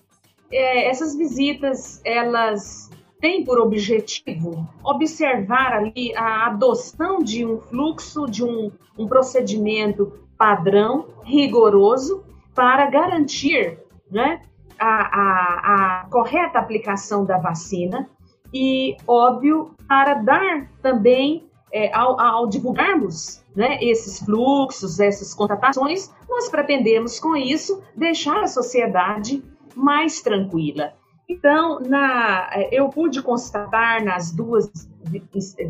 É, 0.51 0.89
essas 0.89 1.15
visitas, 1.17 2.01
elas 2.05 2.91
têm 3.21 3.45
por 3.45 3.59
objetivo 3.61 4.67
observar 4.83 5.75
ali 5.75 6.15
a 6.17 6.47
adoção 6.47 7.19
de 7.21 7.47
um 7.47 7.59
fluxo, 7.61 8.27
de 8.27 8.45
um, 8.45 8.71
um 8.99 9.07
procedimento 9.07 10.13
padrão, 10.37 11.07
rigoroso, 11.23 12.25
para 12.55 12.87
garantir 12.91 13.79
né, 14.11 14.43
a, 14.79 14.87
a, 14.87 16.01
a 16.01 16.07
correta 16.11 16.59
aplicação 16.59 17.25
da 17.25 17.39
vacina, 17.39 18.09
e, 18.53 18.97
óbvio, 19.07 19.75
para 19.89 20.15
dar 20.15 20.69
também, 20.83 21.49
é, 21.73 21.95
ao, 21.95 22.21
ao, 22.21 22.47
divulgarmos 22.47 23.43
né, 23.57 23.79
esses 23.81 24.19
fluxos, 24.19 25.01
essas 25.01 25.33
contratações, 25.33 26.13
nós 26.29 26.51
pretendemos, 26.51 27.19
com 27.19 27.35
isso, 27.35 27.83
deixar 27.97 28.43
a 28.43 28.47
sociedade 28.47 29.43
mais 29.75 30.21
tranquila. 30.21 30.93
Então, 31.27 31.81
na, 31.81 32.51
é, 32.53 32.69
eu 32.73 32.91
pude 32.91 33.23
constatar 33.23 34.05
nas 34.05 34.31
duas 34.31 34.71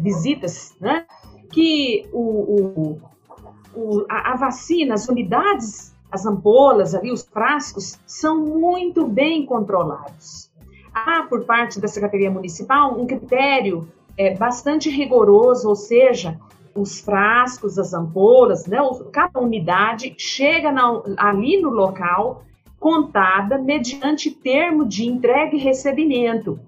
visitas 0.00 0.74
né, 0.80 1.06
que 1.52 2.08
o, 2.12 2.20
o, 2.20 3.00
o 3.74 4.06
a, 4.08 4.32
a 4.32 4.36
vacina, 4.36 4.94
as 4.94 5.06
unidades, 5.08 5.91
as 6.12 6.26
ampolas 6.26 6.94
ali, 6.94 7.10
os 7.10 7.22
frascos, 7.22 7.98
são 8.06 8.38
muito 8.38 9.08
bem 9.08 9.46
controlados 9.46 10.52
há, 10.92 11.22
por 11.22 11.44
parte 11.44 11.80
da 11.80 11.88
Secretaria 11.88 12.30
Municipal, 12.30 12.98
um 12.98 13.06
critério 13.06 13.88
é, 14.16 14.34
bastante 14.34 14.90
rigoroso, 14.90 15.68
ou 15.68 15.74
seja, 15.74 16.38
os 16.74 17.00
frascos, 17.00 17.78
as 17.78 17.92
ampolas, 17.92 18.66
né, 18.66 18.78
cada 19.12 19.40
unidade 19.40 20.14
chega 20.18 20.70
na, 20.70 21.02
ali 21.16 21.60
no 21.60 21.70
local 21.70 22.44
contada 22.78 23.58
mediante 23.58 24.30
termo 24.30 24.84
de 24.84 25.06
entrega 25.06 25.54
e 25.54 25.58
recebimento. 25.58 26.58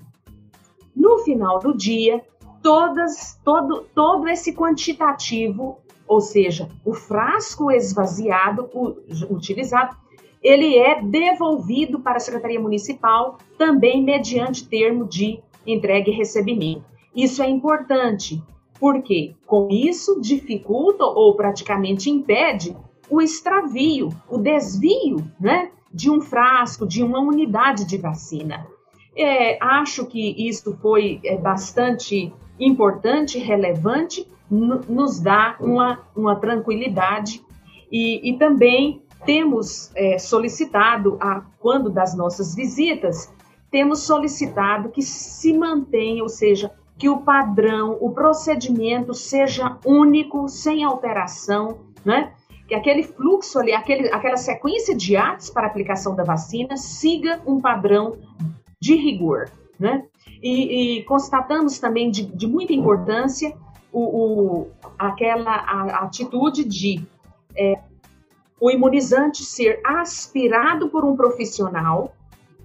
No 0.95 1.19
final 1.19 1.59
do 1.59 1.77
dia, 1.77 2.23
todas, 2.63 3.39
todo, 3.45 3.85
todo 3.95 4.29
esse 4.29 4.55
quantitativo, 4.55 5.79
ou 6.07 6.21
seja, 6.21 6.69
o 6.85 6.93
frasco 6.93 7.71
esvaziado, 7.71 8.69
utilizado, 9.31 9.97
ele 10.43 10.77
é 10.77 11.01
devolvido 11.01 12.01
para 12.01 12.17
a 12.17 12.21
Secretaria 12.21 12.61
Municipal 12.61 13.39
também 13.57 14.03
mediante 14.03 14.69
termo 14.69 15.07
de 15.07 15.41
entrega 15.67 16.11
e 16.11 16.15
recebimento. 16.15 16.85
Isso 17.17 17.43
é 17.43 17.49
importante, 17.49 18.43
porque 18.79 19.35
com 19.47 19.69
isso 19.71 20.21
dificulta 20.21 21.05
ou 21.05 21.35
praticamente 21.35 22.11
impede 22.11 22.77
o 23.09 23.23
extravio, 23.23 24.11
o 24.29 24.37
desvio 24.37 25.25
né, 25.41 25.71
de 25.93 26.11
um 26.11 26.21
frasco, 26.21 26.87
de 26.87 27.03
uma 27.03 27.21
unidade 27.21 27.87
de 27.87 27.97
vacina. 27.97 28.67
É, 29.17 29.57
acho 29.63 30.07
que 30.07 30.35
isso 30.49 30.77
foi 30.83 31.21
é, 31.25 31.37
bastante 31.37 32.33
importante, 32.59 33.39
relevante, 33.39 34.27
nos 34.51 35.21
dá 35.21 35.57
uma, 35.61 36.01
uma 36.15 36.37
tranquilidade 36.37 37.45
e, 37.91 38.31
e 38.31 38.39
também 38.39 39.03
temos 39.25 39.91
é, 39.95 40.19
solicitado, 40.19 41.17
a, 41.21 41.43
quando 41.59 41.91
das 41.91 42.15
nossas 42.15 42.55
visitas, 42.55 43.33
temos 43.71 44.01
solicitado 44.01 44.91
que 44.91 45.03
se 45.03 45.53
mantenha, 45.53 46.23
ou 46.23 46.29
seja, 46.29 46.71
que 46.99 47.09
o 47.09 47.19
padrão, 47.19 47.97
o 48.01 48.11
procedimento 48.11 49.15
seja 49.15 49.79
único, 49.85 50.49
sem 50.49 50.85
alteração, 50.85 51.79
né? 52.05 52.33
Que 52.69 52.75
aquele 52.75 53.03
fluxo 53.03 53.59
ali, 53.59 53.73
aquele, 53.73 54.09
aquela 54.13 54.37
sequência 54.37 54.95
de 54.95 55.17
atos 55.17 55.51
para 55.51 55.67
aplicação 55.67 56.15
da 56.15 56.23
vacina 56.23 56.77
siga 56.77 57.41
um 57.47 57.61
padrão 57.61 58.17
de 58.81 58.95
rigor. 58.95 59.51
né? 59.79 60.05
E, 60.43 60.99
e 60.99 61.05
constatamos 61.05 61.79
também 61.79 62.11
de, 62.11 62.25
de 62.25 62.47
muita 62.47 62.73
importância 62.73 63.57
o, 63.95 64.63
o 64.63 64.71
aquela 64.99 65.53
a, 65.53 65.83
a 65.83 65.99
atitude 66.05 66.65
de 66.65 67.07
é, 67.57 67.79
o 68.61 68.71
imunizante 68.71 69.45
ser 69.45 69.81
aspirado 69.85 70.89
por 70.89 71.05
um 71.05 71.17
profissional, 71.17 72.15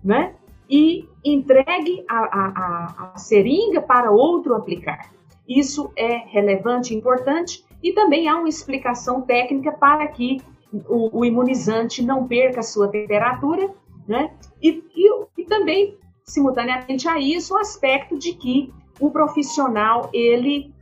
né? 0.03 0.33
E 0.69 1.07
entregue 1.23 2.03
a, 2.09 2.17
a, 2.17 3.11
a 3.13 3.17
seringa 3.17 3.81
para 3.81 4.11
outro 4.11 4.55
aplicar. 4.55 5.11
Isso 5.47 5.91
é 5.95 6.17
relevante 6.27 6.95
importante, 6.95 7.65
e 7.81 7.91
também 7.93 8.27
há 8.27 8.35
uma 8.35 8.49
explicação 8.49 9.21
técnica 9.21 9.71
para 9.71 10.07
que 10.07 10.41
o, 10.87 11.19
o 11.19 11.25
imunizante 11.25 12.03
não 12.03 12.27
perca 12.27 12.59
a 12.59 12.63
sua 12.63 12.87
temperatura, 12.87 13.69
né? 14.07 14.31
E, 14.61 14.83
e, 14.95 15.25
e 15.37 15.45
também, 15.45 15.97
simultaneamente 16.23 17.07
a 17.07 17.19
isso, 17.19 17.55
o 17.55 17.57
aspecto 17.57 18.17
de 18.17 18.33
que 18.33 18.71
o 18.99 19.09
profissional, 19.09 20.09
ele 20.13 20.73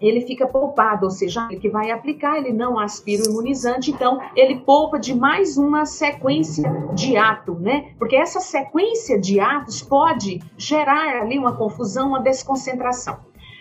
ele 0.00 0.20
fica 0.20 0.46
poupado, 0.46 1.06
ou 1.06 1.10
seja, 1.10 1.46
ele 1.50 1.60
que 1.60 1.68
vai 1.68 1.90
aplicar, 1.90 2.38
ele 2.38 2.52
não 2.52 2.78
aspira 2.78 3.22
o 3.24 3.30
imunizante, 3.30 3.90
então 3.90 4.20
ele 4.36 4.60
poupa 4.60 4.98
de 4.98 5.14
mais 5.14 5.58
uma 5.58 5.84
sequência 5.84 6.70
de 6.94 7.16
ato, 7.16 7.54
né? 7.54 7.92
Porque 7.98 8.16
essa 8.16 8.40
sequência 8.40 9.18
de 9.18 9.40
atos 9.40 9.82
pode 9.82 10.40
gerar 10.56 11.22
ali 11.22 11.38
uma 11.38 11.56
confusão, 11.56 12.08
uma 12.08 12.20
desconcentração. 12.20 13.18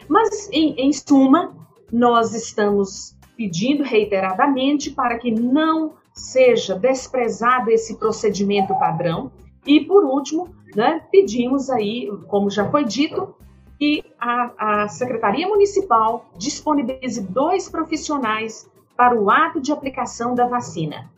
Mas, 0.08 0.50
em, 0.52 0.76
em 0.78 0.94
suma, 0.94 1.56
nós 1.92 2.34
estamos 2.34 3.18
pedindo 3.36 3.84
reiteradamente 3.84 4.92
para 4.92 5.18
que 5.18 5.32
não 5.32 5.94
seja 6.14 6.76
desprezado 6.76 7.70
esse 7.70 7.98
procedimento 7.98 8.74
padrão. 8.80 9.32
E, 9.66 9.82
por 9.82 10.04
último, 10.04 10.50
né, 10.76 11.02
pedimos 11.12 11.70
aí, 11.70 12.10
como 12.28 12.50
já 12.50 12.70
foi 12.70 12.84
dito, 12.84 13.36
que 13.78 14.04
a, 14.20 14.84
a 14.84 14.88
Secretaria 14.88 15.48
Municipal 15.48 16.26
disponibilize 16.38 17.22
dois 17.22 17.70
profissionais 17.70 18.70
para 18.96 19.16
o 19.16 19.30
ato 19.30 19.62
de 19.62 19.72
aplicação 19.72 20.34
da 20.34 20.48
vacina. 20.48 21.10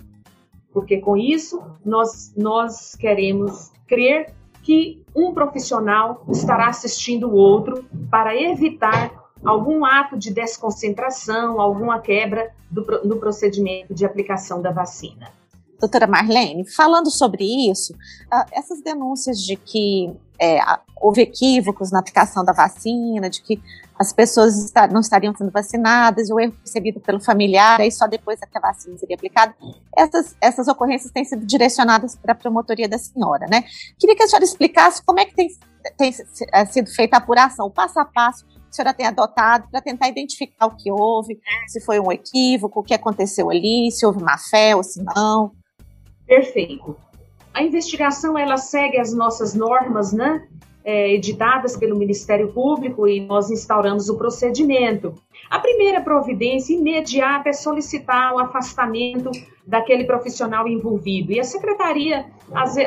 Porque 0.71 0.97
com 0.97 1.17
isso 1.17 1.63
nós, 1.83 2.33
nós 2.35 2.95
queremos 2.95 3.71
crer 3.87 4.33
que 4.61 5.03
um 5.15 5.33
profissional 5.33 6.23
estará 6.29 6.67
assistindo 6.67 7.29
o 7.29 7.33
outro 7.33 7.85
para 8.11 8.35
evitar 8.35 9.11
algum 9.43 9.85
ato 9.85 10.17
de 10.17 10.31
desconcentração, 10.33 11.59
alguma 11.59 11.99
quebra 11.99 12.53
do, 12.69 12.83
no 13.05 13.17
procedimento 13.17 13.93
de 13.93 14.05
aplicação 14.05 14.61
da 14.61 14.71
vacina. 14.71 15.38
Doutora 15.79 16.07
Marlene, 16.07 16.69
falando 16.69 17.09
sobre 17.09 17.69
isso, 17.69 17.93
essas 18.51 18.81
denúncias 18.81 19.39
de 19.39 19.55
que 19.55 20.13
é, 20.39 20.59
houve 21.01 21.21
equívocos 21.21 21.91
na 21.91 21.99
aplicação 21.99 22.43
da 22.43 22.53
vacina, 22.53 23.29
de 23.29 23.41
que 23.41 23.61
as 23.97 24.13
pessoas 24.13 24.71
não 24.91 25.01
estariam 25.01 25.35
sendo 25.35 25.51
vacinadas, 25.51 26.29
o 26.29 26.39
erro 26.39 26.55
recebido 26.61 27.01
pelo 27.01 27.19
familiar, 27.19 27.81
aí 27.81 27.91
só 27.91 28.07
depois 28.07 28.41
é 28.41 28.45
que 28.45 28.57
a 28.57 28.61
vacina 28.61 28.97
seria 28.97 29.15
aplicada, 29.15 29.53
essas, 29.97 30.37
essas 30.39 30.67
ocorrências 30.69 31.11
têm 31.11 31.25
sido 31.25 31.45
direcionadas 31.45 32.15
para 32.15 32.31
a 32.31 32.35
promotoria 32.35 32.87
da 32.87 32.97
senhora, 32.97 33.45
né? 33.49 33.65
Queria 33.99 34.15
que 34.15 34.23
a 34.23 34.27
senhora 34.27 34.45
explicasse 34.45 35.03
como 35.03 35.19
é 35.19 35.25
que 35.25 35.35
tem, 35.35 35.49
tem 35.97 36.13
é, 36.53 36.65
sido 36.65 36.89
feita 36.89 37.17
a 37.17 37.19
apuração, 37.19 37.67
o 37.67 37.71
passo 37.71 37.99
a 37.99 38.05
passo 38.05 38.45
que 38.45 38.53
a 38.69 38.71
senhora 38.71 38.93
tem 38.93 39.05
adotado 39.05 39.67
para 39.69 39.81
tentar 39.81 40.07
identificar 40.07 40.67
o 40.67 40.75
que 40.77 40.89
houve, 40.89 41.37
se 41.67 41.81
foi 41.81 41.99
um 41.99 42.09
equívoco, 42.09 42.79
o 42.79 42.83
que 42.83 42.93
aconteceu 42.93 43.49
ali, 43.49 43.91
se 43.91 44.05
houve 44.05 44.23
má 44.23 44.37
fé 44.37 44.75
ou 44.75 44.83
se 44.83 45.03
não. 45.03 45.51
Perfeito. 46.29 46.95
A 47.51 47.63
investigação 47.63 48.37
ela 48.37 48.55
segue 48.55 48.99
as 48.99 49.11
nossas 49.11 49.55
normas, 49.55 50.13
né? 50.13 50.47
É, 50.85 51.13
editadas 51.13 51.75
pelo 51.75 51.97
Ministério 51.97 52.53
Público 52.53 53.07
e 53.07 53.19
nós 53.19 53.49
instauramos 53.49 54.09
o 54.09 54.17
procedimento. 54.17 55.13
A 55.49 55.59
primeira 55.59 56.01
providência 56.01 56.73
imediata 56.73 57.49
é 57.49 57.53
solicitar 57.53 58.33
o 58.33 58.39
afastamento 58.39 59.29
daquele 59.67 60.05
profissional 60.05 60.67
envolvido. 60.67 61.31
E 61.31 61.39
a 61.39 61.43
secretaria, 61.43 62.25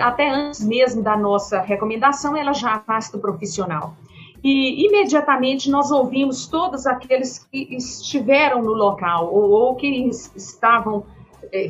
até 0.00 0.31
antes 0.31 0.64
mesmo 0.64 1.02
da 1.02 1.16
nossa 1.16 1.61
recomendação, 1.61 2.37
ela 2.37 2.52
já 2.52 2.74
afasta 2.76 3.16
o 3.16 3.20
profissional. 3.20 3.94
E 4.42 4.87
imediatamente 4.87 5.70
nós 5.70 5.90
ouvimos 5.90 6.46
todos 6.46 6.87
aqueles 6.87 7.38
que 7.38 7.76
estiveram 7.76 8.62
no 8.62 8.72
local 8.72 9.33
ou, 9.33 9.50
ou 9.50 9.74
que 9.76 9.87
estavam 10.35 11.05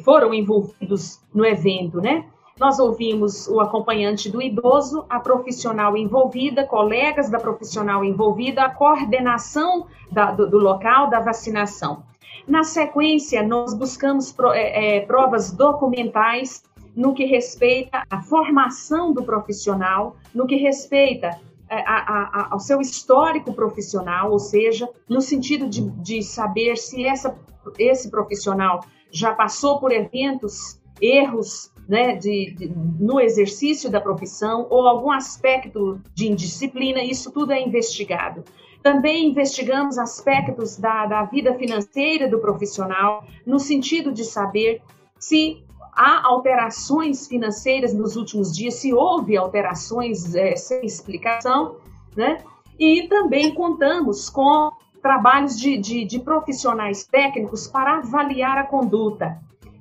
foram 0.05 0.33
envolvidos 0.33 1.21
no 1.35 1.45
evento, 1.45 2.01
né? 2.01 2.25
Nós 2.59 2.79
ouvimos 2.79 3.49
o 3.49 3.61
acompanhante 3.61 4.31
do 4.31 4.41
idoso, 4.41 5.05
a 5.09 5.19
profissional 5.19 5.97
envolvida, 5.97 6.67
colegas 6.67 7.31
da 7.31 7.41
profissional 7.41 8.05
envolvida, 8.05 8.63
a 8.63 8.71
coordenação 8.71 9.87
da, 10.11 10.31
do, 10.31 10.49
do, 10.49 10.59
local 10.59 11.09
da 11.09 11.19
vacinação. 11.19 12.05
Na 12.47 12.63
sequência, 12.63 13.43
nós 13.43 13.73
buscamos 13.75 14.31
pro, 14.33 14.53
é, 14.53 14.99
é, 14.99 15.01
provas 15.01 15.51
documentais 15.51 16.63
no 16.95 17.15
que 17.15 17.25
respeita 17.25 18.05
à 18.11 18.21
formação 18.21 19.13
do 19.13 19.23
profissional, 19.23 20.17
no 20.35 20.47
que 20.47 20.57
respeita 20.57 21.31
é, 21.71 21.81
a, 21.81 21.95
a, 21.95 22.49
ao 22.53 22.61
seu 22.61 22.81
histórico 22.81 23.53
profissional, 23.55 24.31
ou 24.31 24.39
seja, 24.39 24.89
no 25.09 25.23
sentido 25.23 25.67
de, 25.67 25.81
de 26.03 26.23
saber 26.23 26.77
se 26.77 27.07
essa, 27.07 27.35
esse 27.79 28.11
profissional 28.11 28.85
já 29.13 29.35
passou 29.35 29.79
por 29.79 29.93
eventos, 29.93 30.81
erros 31.01 31.71
né, 31.89 32.17
de, 32.17 32.55
de, 32.57 32.73
no 32.99 33.21
exercício 33.21 33.91
da 33.91 34.01
profissão 34.01 34.67
ou 34.71 34.87
algum 34.87 35.11
aspecto 35.11 36.01
de 36.15 36.31
indisciplina, 36.31 37.03
isso 37.03 37.31
tudo 37.31 37.53
é 37.53 37.61
investigado. 37.61 38.45
Também 38.83 39.29
investigamos 39.29 39.99
aspectos 39.99 40.77
da, 40.77 41.07
da 41.07 41.25
vida 41.25 41.55
financeira 41.55 42.29
do 42.29 42.39
profissional, 42.39 43.25
no 43.47 43.59
sentido 43.59 44.11
de 44.11 44.25
saber 44.25 44.83
se 45.19 45.63
há 45.93 46.27
alterações 46.27 47.29
financeiras 47.29 47.95
nos 47.95 48.17
últimos 48.17 48.53
dias, 48.53 48.75
se 48.75 48.93
houve 48.93 49.37
alterações 49.37 50.35
é, 50.35 50.57
sem 50.57 50.85
explicação, 50.85 51.77
né? 52.17 52.39
E 52.79 53.07
também 53.07 53.55
contamos 53.55 54.29
com 54.29 54.73
trabalhos 55.03 55.59
de, 55.59 55.77
de, 55.77 56.05
de 56.05 56.21
profissionais 56.21 57.05
técnicos 57.05 57.67
para 57.67 57.99
avaliar 57.99 58.57
a 58.57 58.65
conduta, 58.65 59.39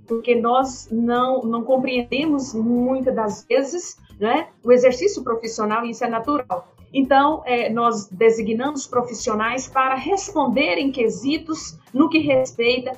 porque 0.07 0.35
nós 0.35 0.89
não, 0.91 1.43
não 1.43 1.63
compreendemos 1.63 2.53
muitas 2.53 3.15
das 3.15 3.45
vezes 3.45 3.97
né, 4.19 4.47
o 4.63 4.71
exercício 4.71 5.23
profissional, 5.23 5.85
isso 5.85 6.03
é 6.03 6.09
natural. 6.09 6.67
Então, 6.93 7.41
é, 7.45 7.69
nós 7.69 8.07
designamos 8.09 8.85
profissionais 8.85 9.67
para 9.67 9.95
responderem 9.95 10.91
quesitos 10.91 11.77
no 11.93 12.09
que 12.09 12.19
respeita 12.19 12.91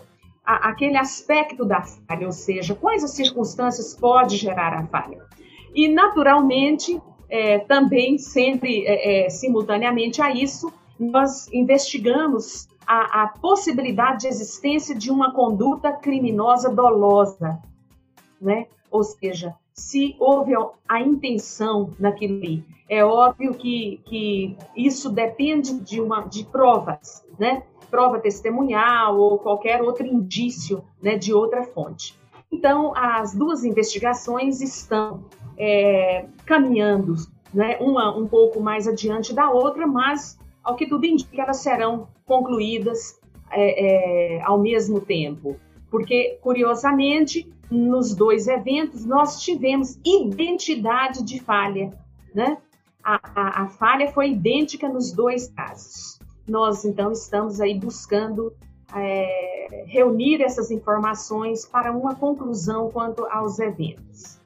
a, 0.44 0.70
aquele 0.70 0.98
aspecto 0.98 1.64
da 1.64 1.82
falha, 1.82 2.26
ou 2.26 2.32
seja, 2.32 2.74
quais 2.74 3.04
as 3.04 3.12
circunstâncias 3.12 3.94
pode 3.94 4.38
gerar 4.38 4.74
a 4.74 4.86
falha. 4.88 5.22
E, 5.76 5.88
naturalmente, 5.88 7.00
é, 7.30 7.60
também 7.60 8.18
sempre 8.18 8.86
é, 8.86 9.26
é 9.26 9.30
simultaneamente 9.30 10.22
a 10.22 10.32
isso, 10.32 10.74
nós 11.12 11.52
investigamos 11.54 12.68
a, 12.86 13.24
a, 13.24 13.28
possibilidade 13.28 14.22
de 14.22 14.28
existência 14.28 14.96
de 14.96 15.12
uma 15.12 15.34
conduta 15.34 15.92
criminosa 15.92 16.70
dolosa, 16.70 17.62
né? 18.42 18.68
Ou 18.92 19.04
seja, 19.04 19.56
se 19.74 20.16
houve 20.20 20.54
a 20.88 21.02
intenção 21.02 21.92
naquilo 22.00 22.38
ali. 22.38 22.64
É 22.90 23.04
óbvio 23.04 23.54
que, 23.54 24.02
que 24.06 24.58
isso 24.76 25.10
depende 25.10 25.80
de, 25.80 26.00
uma, 26.00 26.22
de 26.22 26.44
provas, 26.46 27.26
né? 27.40 27.64
Prova 27.90 28.20
testemunhal 28.20 29.18
ou 29.18 29.40
qualquer 29.40 29.82
outro 29.82 30.06
indício 30.06 30.84
né, 31.02 31.16
de 31.16 31.34
outra 31.34 31.64
fonte. 31.64 32.18
Então, 32.52 32.94
as 32.96 33.34
duas 33.34 33.64
investigações 33.64 34.62
estão 34.62 35.26
é, 35.58 36.26
caminhando, 36.46 37.16
né, 37.54 37.78
uma 37.80 38.16
um 38.16 38.28
pouco 38.28 38.60
mais 38.60 38.88
adiante 38.88 39.34
da 39.34 39.50
outra, 39.50 39.88
mas 39.88 40.38
ao 40.64 40.76
que 40.76 40.88
tudo 40.88 41.06
indica, 41.06 41.42
elas 41.42 41.58
serão 41.58 42.08
concluídas 42.26 43.20
é, 43.52 44.38
é, 44.38 44.42
ao 44.44 44.60
mesmo 44.60 45.02
tempo. 45.02 45.58
Porque, 45.90 46.40
curiosamente, 46.42 47.52
nos 47.70 48.16
dois 48.16 48.48
eventos, 48.48 49.06
nós 49.06 49.42
tivemos 49.42 50.00
identidade 50.04 51.24
de 51.24 51.40
falha, 51.40 51.92
né? 52.34 52.58
A, 53.04 53.20
a, 53.36 53.64
a 53.64 53.68
falha 53.68 54.12
foi 54.12 54.32
idêntica 54.32 54.88
nos 54.88 55.12
dois 55.12 55.50
casos. 55.50 56.20
Nós, 56.48 56.86
então, 56.86 57.12
estamos 57.12 57.60
aí 57.60 57.78
buscando 57.78 58.54
é, 58.96 59.86
reunir 59.88 60.42
essas 60.42 60.72
informações 60.72 61.66
para 61.66 61.92
uma 61.92 62.16
conclusão 62.16 62.90
quanto 62.90 63.26
aos 63.26 63.60
eventos. 63.60 64.40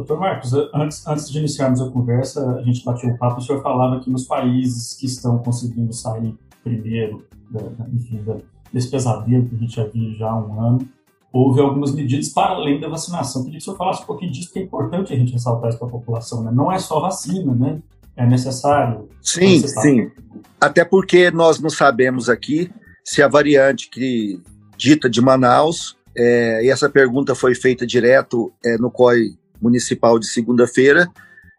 Doutor 0.00 0.18
Marcos, 0.18 0.54
antes, 0.72 1.06
antes 1.06 1.30
de 1.30 1.38
iniciarmos 1.38 1.78
a 1.82 1.90
conversa, 1.90 2.56
a 2.56 2.62
gente 2.62 2.82
bateu 2.82 3.10
o 3.10 3.18
papo, 3.18 3.38
o 3.38 3.42
senhor 3.42 3.60
falava 3.60 4.00
que 4.00 4.08
nos 4.08 4.24
países 4.24 4.94
que 4.94 5.04
estão 5.04 5.36
conseguindo 5.36 5.92
sair 5.92 6.34
primeiro, 6.64 7.26
da, 7.50 7.86
enfim, 7.92 8.22
da, 8.24 8.36
desse 8.72 8.90
pesadelo 8.90 9.46
que 9.46 9.54
a 9.54 9.58
gente 9.58 9.76
já 9.76 9.84
viu 9.84 10.14
já 10.14 10.30
há 10.30 10.38
um 10.38 10.58
ano, 10.58 10.88
houve 11.30 11.60
algumas 11.60 11.92
medidas 11.92 12.30
para 12.30 12.54
além 12.54 12.80
da 12.80 12.88
vacinação. 12.88 13.44
Queria 13.44 13.58
que 13.58 13.62
o 13.62 13.64
senhor 13.66 13.76
falasse 13.76 14.02
um 14.02 14.06
pouquinho 14.06 14.32
disso, 14.32 14.46
porque 14.46 14.60
é 14.60 14.62
importante 14.62 15.12
a 15.12 15.16
gente 15.16 15.34
ressaltar 15.34 15.68
isso 15.68 15.78
para 15.78 15.88
a 15.88 15.90
população, 15.90 16.42
né? 16.42 16.50
Não 16.50 16.72
é 16.72 16.78
só 16.78 16.98
vacina, 16.98 17.54
né? 17.54 17.82
é 18.16 18.26
necessário? 18.26 19.06
Sim, 19.20 19.66
sim. 19.66 20.10
Até 20.58 20.82
porque 20.82 21.30
nós 21.30 21.60
não 21.60 21.68
sabemos 21.68 22.30
aqui 22.30 22.70
se 23.04 23.22
a 23.22 23.28
variante 23.28 23.90
que 23.90 24.40
dita 24.78 25.10
de 25.10 25.20
Manaus, 25.20 25.94
é, 26.16 26.64
e 26.64 26.70
essa 26.70 26.88
pergunta 26.88 27.34
foi 27.34 27.54
feita 27.54 27.86
direto 27.86 28.50
é, 28.64 28.78
no 28.78 28.90
COI 28.90 29.38
municipal 29.60 30.18
de 30.18 30.26
segunda-feira, 30.26 31.08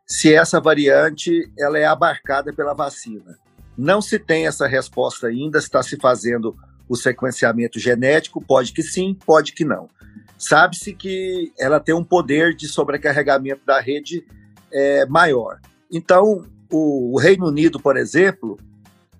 se 0.05 0.33
essa 0.33 0.59
variante 0.59 1.51
ela 1.57 1.77
é 1.77 1.85
abarcada 1.85 2.51
pela 2.51 2.73
vacina. 2.73 3.37
Não 3.77 4.01
se 4.01 4.19
tem 4.19 4.47
essa 4.47 4.67
resposta 4.67 5.27
ainda, 5.27 5.59
está 5.59 5.81
se 5.81 5.97
fazendo 5.97 6.55
o 6.89 6.95
sequenciamento 6.95 7.79
genético, 7.79 8.43
pode 8.43 8.73
que 8.73 8.83
sim, 8.83 9.17
pode 9.25 9.53
que 9.53 9.63
não. 9.63 9.87
Sabe-se 10.37 10.93
que 10.93 11.53
ela 11.57 11.79
tem 11.79 11.95
um 11.95 12.03
poder 12.03 12.53
de 12.53 12.67
sobrecarregamento 12.67 13.61
da 13.65 13.79
rede 13.79 14.25
é, 14.73 15.05
maior. 15.05 15.59
Então, 15.89 16.45
o 16.69 17.17
Reino 17.19 17.47
Unido, 17.47 17.79
por 17.79 17.95
exemplo, 17.95 18.57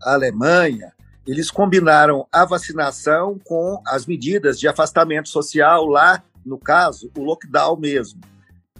a 0.01 0.13
Alemanha, 0.13 0.91
eles 1.25 1.51
combinaram 1.51 2.27
a 2.31 2.43
vacinação 2.43 3.39
com 3.43 3.81
as 3.85 4.05
medidas 4.05 4.59
de 4.59 4.67
afastamento 4.67 5.29
social 5.29 5.85
lá, 5.85 6.23
no 6.45 6.57
caso, 6.57 7.11
o 7.17 7.23
lockdown 7.23 7.77
mesmo. 7.77 8.19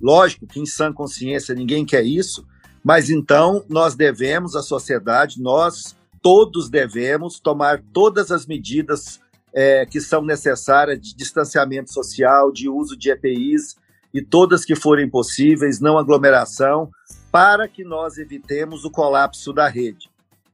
Lógico 0.02 0.48
que 0.48 0.60
em 0.60 0.66
sã 0.66 0.92
consciência 0.92 1.54
ninguém 1.54 1.86
quer 1.86 2.04
isso, 2.04 2.46
mas 2.84 3.10
então 3.10 3.64
nós 3.70 3.94
devemos, 3.94 4.56
a 4.56 4.64
sociedade, 4.64 5.42
nós 5.42 5.96
todos 6.22 6.70
devemos 6.70 7.40
tomar 7.40 7.82
todas 7.94 8.32
as 8.32 8.46
medidas 8.46 9.20
é, 9.54 9.86
que 9.86 10.02
são 10.02 10.24
necessárias 10.24 11.00
de 11.00 11.16
distanciamento 11.16 11.92
social, 11.92 12.52
de 12.52 12.68
uso 12.70 12.98
de 12.98 13.12
EPIs 13.12 13.76
e 14.14 14.22
todas 14.22 14.66
que 14.66 14.76
forem 14.76 15.10
possíveis, 15.10 15.80
não 15.80 15.98
aglomeração, 15.98 16.90
para 17.32 17.68
que 17.68 17.84
nós 17.84 18.18
evitemos 18.18 18.84
o 18.84 18.92
colapso 18.92 19.54
da 19.54 19.68
rede. 19.68 20.10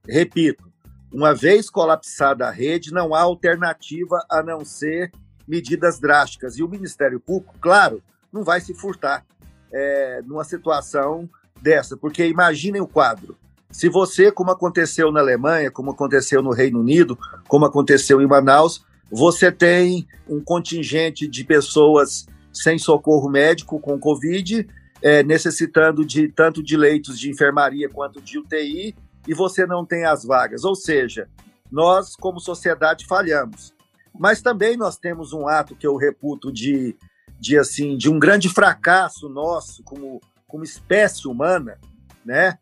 Repito, 0.08 0.68
uma 1.12 1.34
vez 1.34 1.70
colapsada 1.70 2.48
a 2.48 2.52
rede, 2.52 2.92
não 2.92 3.16
há 3.16 3.22
alternativa 3.22 4.24
a 4.30 4.44
não 4.44 4.64
ser 4.66 5.12
medidas 5.48 6.00
drásticas. 6.00 6.58
E 6.58 6.64
o 6.64 6.68
Ministério 6.68 7.20
Público, 7.20 7.56
claro, 7.60 8.04
não 8.32 8.44
vai 8.44 8.62
se 8.62 8.74
furtar 8.74 9.26
é, 9.72 10.22
numa 10.26 10.44
situação 10.44 11.30
dessa, 11.62 11.98
porque 11.98 12.26
imaginem 12.28 12.82
o 12.82 12.88
quadro. 12.88 13.38
Se 13.70 13.90
você, 13.90 14.32
como 14.32 14.52
aconteceu 14.52 15.12
na 15.12 15.20
Alemanha, 15.20 15.70
como 15.70 15.92
aconteceu 15.92 16.42
no 16.42 16.52
Reino 16.52 16.80
Unido, 16.80 17.18
como 17.48 17.66
aconteceu 17.66 18.22
em 18.22 18.28
Manaus, 18.28 18.86
você 19.12 19.52
tem 19.52 20.08
um 20.28 20.42
contingente 20.42 21.28
de 21.28 21.44
pessoas 21.44 22.26
sem 22.54 22.78
socorro 22.78 23.30
médico 23.30 23.80
com 23.80 24.00
Covid, 24.00 24.68
é, 25.02 25.22
necessitando 25.24 26.06
de 26.06 26.28
tanto 26.28 26.64
de 26.64 26.76
leitos 26.76 27.20
de 27.20 27.30
enfermaria 27.30 27.90
quanto 27.90 28.22
de 28.22 28.40
UTI, 28.40 28.96
e 29.28 29.34
você 29.34 29.66
não 29.66 29.86
tem 29.86 30.06
as 30.06 30.24
vagas. 30.24 30.64
Ou 30.64 30.76
seja, 30.76 31.28
nós, 31.72 32.16
como 32.16 32.40
sociedade, 32.40 33.06
falhamos. 33.06 33.74
Mas 34.18 34.42
também 34.42 34.76
nós 34.76 34.98
temos 34.98 35.34
um 35.34 35.48
ato 35.48 35.76
que 35.76 35.86
eu 35.86 35.96
reputo 35.96 36.52
de, 36.52 36.96
de 37.40 37.58
assim, 37.58 37.98
de 37.98 38.10
um 38.10 38.20
grande 38.20 38.50
fracasso 38.50 39.30
nosso 39.30 39.84
como, 39.84 40.22
como 40.48 40.64
espécie 40.64 41.28
humana, 41.28 41.80
né? 42.26 42.58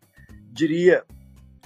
Diria 0.52 1.04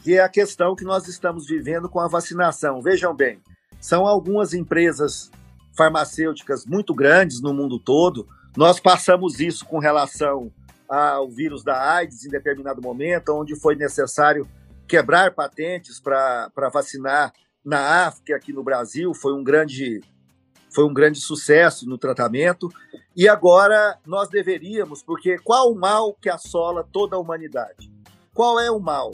que 0.03 0.15
é 0.15 0.23
a 0.23 0.29
questão 0.29 0.75
que 0.75 0.85
nós 0.85 1.07
estamos 1.09 1.47
vivendo 1.47 1.89
com 1.89 2.01
a 2.01 2.09
vacinação. 2.09 2.81
Vejam 2.81 3.15
bem, 3.15 3.41
são 3.81 4.07
algumas 4.07 4.55
empresas 4.55 5.31
farmacêuticas 5.77 6.65
muito 6.67 6.95
grandes 6.95 7.41
no 7.41 7.53
mundo 7.53 7.79
todo. 7.79 8.27
Nós 8.57 8.81
passamos 8.81 9.41
isso 9.41 9.65
com 9.65 9.79
relação 9.79 10.53
ao 10.89 11.31
vírus 11.31 11.63
da 11.63 11.95
AIDS 11.95 12.25
em 12.25 12.31
determinado 12.31 12.83
momento, 12.83 13.31
onde 13.33 13.55
foi 13.55 13.77
necessário 13.77 14.49
quebrar 14.89 15.33
patentes 15.33 16.01
para 16.01 16.51
vacinar 16.73 17.33
na 17.65 18.07
África, 18.07 18.35
aqui 18.35 18.53
no 18.53 18.65
Brasil, 18.65 19.15
foi 19.15 19.35
um 19.35 19.45
grande 19.45 20.01
foi 20.71 20.85
um 20.85 20.95
grande 20.95 21.21
sucesso 21.21 21.89
no 21.89 21.99
tratamento. 21.99 22.69
E 23.17 23.29
agora 23.29 23.99
nós 24.07 24.29
deveríamos, 24.29 25.03
porque 25.03 25.39
qual 25.39 25.73
o 25.73 25.79
mal 25.79 26.15
que 26.15 26.31
assola 26.31 26.87
toda 26.91 27.17
a 27.17 27.19
humanidade? 27.19 27.93
Qual 28.33 28.59
é 28.61 28.71
o 28.71 28.79
mal? 28.81 29.13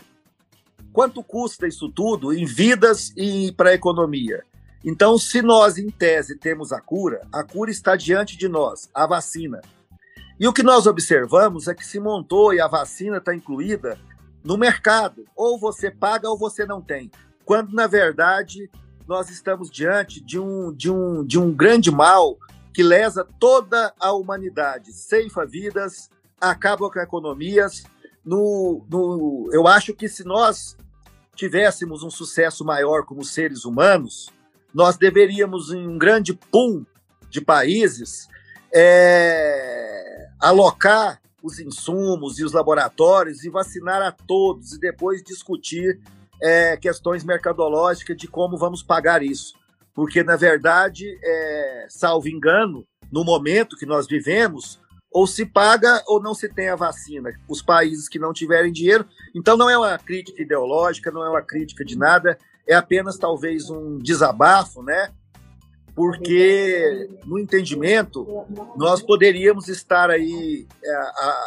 Quanto 0.93 1.23
custa 1.23 1.67
isso 1.67 1.91
tudo 1.91 2.33
em 2.33 2.45
vidas 2.45 3.13
e 3.17 3.53
para 3.53 3.71
a 3.71 3.75
economia? 3.75 4.43
Então, 4.85 5.19
se 5.19 5.43
nós, 5.43 5.79
em 5.79 5.91
tese, 5.91 6.39
temos 6.39 6.73
a 6.73 6.81
cura, 6.81 7.27
a 7.33 7.43
cura 7.43 7.71
está 7.71 7.97
diante 7.97 8.37
de 8.37 8.49
nós, 8.49 8.89
a 8.95 9.07
vacina. 9.07 9.61
E 10.39 10.47
o 10.47 10.53
que 10.53 10.63
nós 10.63 10.87
observamos 10.87 11.67
é 11.67 11.75
que 11.75 11.85
se 11.85 11.99
montou 11.99 12.55
e 12.55 12.61
a 12.61 12.69
vacina 12.69 13.17
está 13.17 13.35
incluída 13.35 13.99
no 14.45 14.57
mercado. 14.57 15.25
Ou 15.35 15.59
você 15.59 15.91
paga 15.91 16.31
ou 16.31 16.39
você 16.39 16.65
não 16.65 16.81
tem. 16.81 17.11
Quando, 17.45 17.75
na 17.75 17.87
verdade, 17.87 18.71
nós 19.07 19.31
estamos 19.31 19.71
diante 19.71 20.21
de 20.21 20.39
um, 20.39 20.73
de 20.73 20.91
um, 20.91 21.25
de 21.25 21.39
um 21.39 21.53
grande 21.53 21.91
mal 21.91 22.37
que 22.73 22.83
lesa 22.83 23.27
toda 23.39 23.95
a 23.99 24.13
humanidade, 24.13 24.93
ceifa 24.93 25.47
vidas, 25.47 26.11
acaba 26.41 26.91
com 26.91 27.01
economias. 27.01 27.85
No, 28.25 28.85
no, 28.91 29.49
eu 29.53 29.67
acho 29.67 29.95
que 29.95 30.09
se 30.09 30.25
nós 30.25 30.77
tivéssemos 31.35 32.03
um 32.03 32.11
sucesso 32.11 32.65
maior 32.65 33.05
como 33.05 33.25
seres 33.25 33.65
humanos, 33.65 34.31
nós 34.75 34.97
deveríamos, 34.97 35.73
em 35.73 35.87
um 35.87 35.97
grande 35.97 36.35
pool 36.35 36.85
de 37.31 37.41
países, 37.41 38.29
é, 38.75 40.29
alocar 40.41 41.21
os 41.43 41.61
insumos 41.61 42.39
e 42.39 42.45
os 42.45 42.53
laboratórios 42.53 43.45
e 43.45 43.49
vacinar 43.49 44.03
a 44.03 44.11
todos 44.11 44.73
e 44.73 44.81
depois 44.81 45.23
discutir 45.23 46.01
é, 46.43 46.77
questões 46.77 47.25
mercadológicas 47.25 48.17
de 48.17 48.27
como 48.27 48.57
vamos 48.57 48.83
pagar 48.83 49.23
isso. 49.23 49.55
Porque, 49.95 50.23
na 50.23 50.37
verdade, 50.37 51.19
é, 51.23 51.87
salvo 51.89 52.29
engano, 52.29 52.87
no 53.11 53.25
momento 53.25 53.77
que 53.77 53.87
nós 53.87 54.07
vivemos, 54.07 54.79
ou 55.11 55.27
se 55.27 55.47
paga 55.47 56.03
ou 56.07 56.23
não 56.23 56.35
se 56.35 56.49
tem 56.49 56.69
a 56.69 56.77
vacina. 56.77 57.33
Os 57.49 57.63
países 57.63 58.09
que 58.09 58.19
não 58.19 58.33
tiverem 58.33 58.73
dinheiro. 58.73 59.07
Então, 59.35 59.57
não 59.57 59.71
é 59.71 59.79
uma 59.79 59.97
crítica 59.99 60.43
ideológica, 60.43 61.11
não 61.11 61.25
é 61.25 61.31
uma 61.31 61.43
crítica 61.43 61.85
de 61.85 61.97
nada, 61.97 62.37
é 62.67 62.75
apenas 62.75 63.17
talvez 63.17 63.71
um 63.71 63.99
desabafo, 63.99 64.83
né? 64.83 65.11
porque 65.97 67.09
no 67.25 67.39
entendimento 67.39 68.45
nós 68.77 69.03
poderíamos 69.03 69.67
estar 69.67 70.11
aí 70.11 70.69
é, 70.85 70.95
a, 70.95 71.07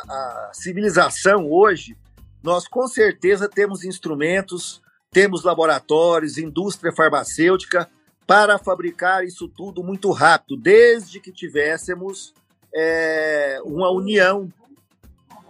a, 0.09 0.49
civilização 0.53 1.47
hoje 1.51 1.95
nós 2.41 2.67
com 2.67 2.87
certeza 2.87 3.47
temos 3.49 3.83
instrumentos 3.83 4.81
temos 5.11 5.43
laboratórios 5.43 6.37
indústria 6.37 6.93
farmacêutica 6.93 7.89
para 8.27 8.57
fabricar 8.57 9.25
isso 9.25 9.47
tudo 9.47 9.83
muito 9.83 10.11
rápido 10.11 10.55
desde 10.55 11.19
que 11.19 11.31
tivéssemos 11.31 12.33
é, 12.73 13.59
uma 13.65 13.89
união 13.89 14.47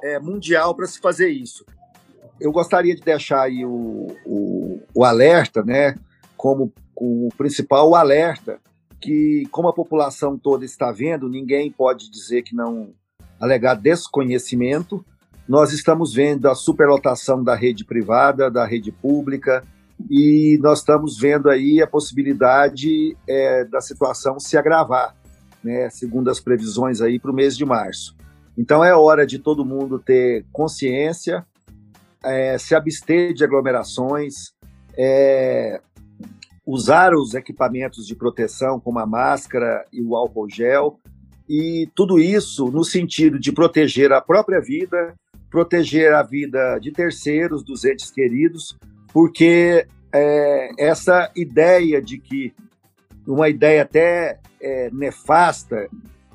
é, 0.02 0.20
mundial 0.20 0.74
para 0.74 0.88
se 0.88 1.00
fazer 1.00 1.30
isso 1.30 1.66
eu 2.40 2.52
gostaria 2.52 2.96
de 2.96 3.02
deixar 3.02 3.42
aí 3.42 3.66
o, 3.66 4.16
o, 4.26 4.82
o 4.94 5.04
alerta 5.04 5.64
né 5.64 5.96
como 6.38 6.72
o 6.96 7.30
principal 7.38 7.96
alerta 7.96 8.60
que, 9.00 9.48
como 9.52 9.68
a 9.68 9.74
população 9.74 10.38
toda 10.38 10.66
está 10.66 10.92
vendo, 10.92 11.30
ninguém 11.30 11.72
pode 11.72 12.12
dizer 12.12 12.44
que 12.44 12.56
não 12.56 12.94
alegar 13.40 13.76
desconhecimento. 13.76 15.06
Nós 15.50 15.74
estamos 15.74 16.14
vendo 16.14 16.48
a 16.48 16.54
superlotação 16.54 17.44
da 17.44 17.56
rede 17.56 17.84
privada, 17.84 18.52
da 18.52 18.68
rede 18.68 18.92
pública, 18.92 19.64
e 20.08 20.60
nós 20.62 20.78
estamos 20.78 21.18
vendo 21.18 21.50
aí 21.50 21.82
a 21.82 21.88
possibilidade 21.88 23.18
é, 23.28 23.66
da 23.66 23.82
situação 23.82 24.40
se 24.40 24.56
agravar, 24.56 25.16
né, 25.64 25.90
segundo 25.90 26.30
as 26.30 26.40
previsões 26.40 27.02
aí 27.02 27.18
para 27.18 27.32
o 27.32 27.34
mês 27.34 27.58
de 27.58 27.66
março. 27.66 28.16
Então 28.56 28.84
é 28.84 28.96
hora 28.96 29.26
de 29.26 29.40
todo 29.40 29.66
mundo 29.66 29.98
ter 29.98 30.46
consciência, 30.52 31.44
é, 32.24 32.56
se 32.60 32.76
abster 32.76 33.34
de 33.34 33.44
aglomerações, 33.44 34.54
é, 34.96 35.82
usar 36.64 37.16
os 37.16 37.34
equipamentos 37.34 38.06
de 38.06 38.14
proteção, 38.14 38.80
como 38.80 39.00
a 39.00 39.06
máscara 39.08 39.84
e 39.92 40.00
o 40.00 40.16
álcool 40.16 40.48
gel, 40.48 41.00
e 41.50 41.90
tudo 41.96 42.20
isso 42.20 42.68
no 42.68 42.84
sentido 42.84 43.40
de 43.40 43.52
proteger 43.52 44.14
a 44.14 44.22
própria 44.22 44.62
vida, 44.62 45.16
proteger 45.50 46.14
a 46.14 46.24
vida 46.24 46.78
de 46.80 46.92
terceiros, 46.92 47.64
dos 47.64 47.84
entes 47.84 48.12
queridos, 48.12 48.78
porque 49.12 49.88
é, 50.14 50.70
essa 50.78 51.32
ideia 51.36 52.02
de 52.02 52.20
que, 52.20 52.54
uma 53.28 53.50
ideia 53.50 53.84
até 53.84 54.40
é, 54.62 54.90
nefasta, 54.92 55.88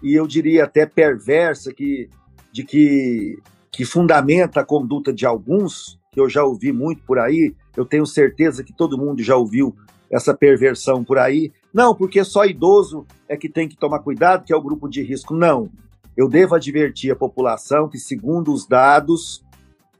e 0.02 0.14
eu 0.14 0.26
diria 0.26 0.64
até 0.64 0.86
perversa, 0.86 1.72
que, 1.72 2.08
de 2.52 2.64
que, 2.64 3.38
que 3.70 3.84
fundamenta 3.84 4.60
a 4.60 4.64
conduta 4.64 5.12
de 5.12 5.26
alguns, 5.26 5.98
que 6.12 6.20
eu 6.20 6.28
já 6.28 6.44
ouvi 6.44 6.72
muito 6.72 7.02
por 7.02 7.18
aí, 7.18 7.54
eu 7.76 7.84
tenho 7.84 8.06
certeza 8.06 8.62
que 8.62 8.72
todo 8.72 8.98
mundo 8.98 9.22
já 9.22 9.36
ouviu 9.36 9.74
essa 10.10 10.32
perversão 10.32 11.02
por 11.02 11.18
aí. 11.18 11.52
Não, 11.72 11.94
porque 11.94 12.22
só 12.22 12.44
idoso 12.44 13.04
é 13.28 13.36
que 13.36 13.48
tem 13.48 13.68
que 13.68 13.76
tomar 13.76 13.98
cuidado, 13.98 14.44
que 14.44 14.52
é 14.52 14.56
o 14.56 14.62
grupo 14.62 14.88
de 14.88 15.02
risco. 15.02 15.34
Não. 15.34 15.68
Eu 16.16 16.28
devo 16.28 16.54
advertir 16.54 17.10
a 17.10 17.16
população 17.16 17.88
que, 17.88 17.98
segundo 17.98 18.52
os 18.52 18.66
dados 18.66 19.44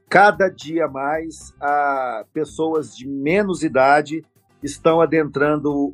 cada 0.09 0.49
dia 0.49 0.87
mais 0.87 1.53
a 1.59 2.25
pessoas 2.31 2.95
de 2.95 3.07
menos 3.07 3.63
idade 3.63 4.23
estão 4.63 5.01
adentrando 5.01 5.87
uh, 5.87 5.93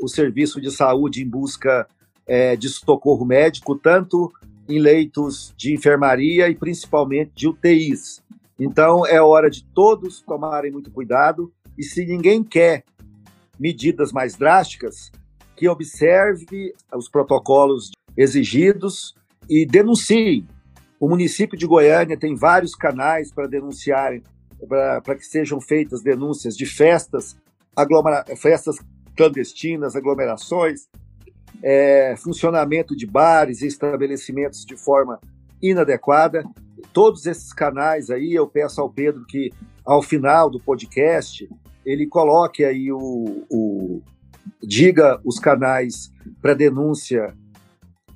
o 0.00 0.08
serviço 0.08 0.60
de 0.60 0.70
saúde 0.70 1.22
em 1.22 1.28
busca 1.28 1.86
uh, 2.26 2.56
de 2.56 2.68
socorro 2.68 3.24
médico, 3.26 3.76
tanto 3.76 4.32
em 4.68 4.78
leitos 4.78 5.52
de 5.56 5.74
enfermaria 5.74 6.48
e 6.48 6.54
principalmente 6.54 7.32
de 7.34 7.48
UTIs. 7.48 8.22
Então 8.58 9.06
é 9.06 9.20
hora 9.20 9.50
de 9.50 9.64
todos 9.64 10.22
tomarem 10.22 10.72
muito 10.72 10.90
cuidado 10.90 11.52
e 11.76 11.82
se 11.82 12.06
ninguém 12.06 12.42
quer 12.42 12.84
medidas 13.58 14.12
mais 14.12 14.34
drásticas, 14.34 15.10
que 15.56 15.68
observe 15.68 16.72
os 16.94 17.08
protocolos 17.08 17.90
exigidos 18.16 19.14
e 19.48 19.66
denuncie. 19.66 20.44
O 20.98 21.08
município 21.08 21.58
de 21.58 21.66
Goiânia 21.66 22.16
tem 22.16 22.34
vários 22.34 22.74
canais 22.74 23.32
para 23.32 23.48
denunciarem, 23.48 24.22
para 24.68 25.16
que 25.16 25.26
sejam 25.26 25.60
feitas 25.60 26.02
denúncias 26.02 26.56
de 26.56 26.64
festas, 26.64 27.36
festas 28.36 28.76
clandestinas, 29.16 29.96
aglomerações, 29.96 30.88
é, 31.62 32.14
funcionamento 32.16 32.96
de 32.96 33.06
bares 33.06 33.62
e 33.62 33.66
estabelecimentos 33.66 34.64
de 34.64 34.76
forma 34.76 35.20
inadequada. 35.60 36.44
Todos 36.92 37.26
esses 37.26 37.52
canais 37.52 38.10
aí, 38.10 38.32
eu 38.32 38.46
peço 38.46 38.80
ao 38.80 38.90
Pedro 38.90 39.24
que, 39.26 39.52
ao 39.84 40.02
final 40.02 40.48
do 40.50 40.60
podcast, 40.60 41.48
ele 41.84 42.06
coloque 42.06 42.64
aí 42.64 42.92
o, 42.92 43.44
o 43.50 44.02
diga 44.62 45.20
os 45.24 45.38
canais 45.38 46.12
para 46.40 46.54
denúncia 46.54 47.34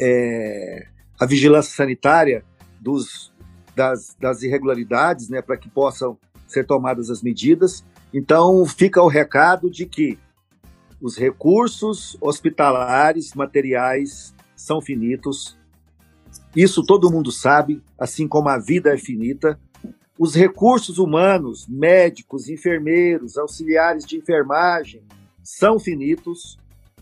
é, 0.01 0.87
a 1.19 1.27
vigilância 1.27 1.75
sanitária 1.75 2.45
dos, 2.81 3.33
das, 3.75 4.17
das 4.21 4.43
irregularidades, 4.43 5.29
né, 5.29 5.41
para 5.41 5.57
que 5.57 5.69
possam 5.69 6.19
ser 6.47 6.65
tomadas 6.65 7.11
as 7.11 7.23
medidas. 7.23 7.85
Então, 8.13 8.65
fica 8.67 9.03
o 9.03 9.09
recado 9.09 9.71
de 9.71 9.87
que 9.87 10.19
os 11.01 11.17
recursos 11.17 12.17
hospitalares, 12.21 13.35
materiais, 13.35 14.35
são 14.55 14.81
finitos. 14.81 15.59
Isso 16.55 16.85
todo 16.85 17.11
mundo 17.11 17.31
sabe, 17.31 17.83
assim 17.99 18.27
como 18.27 18.49
a 18.49 18.59
vida 18.59 18.95
é 18.95 18.97
finita. 18.97 19.61
Os 20.19 20.35
recursos 20.35 20.99
humanos, 20.99 21.67
médicos, 21.69 22.49
enfermeiros, 22.49 23.37
auxiliares 23.37 24.07
de 24.07 24.17
enfermagem, 24.17 25.03
são 25.43 25.79
finitos. 25.79 26.59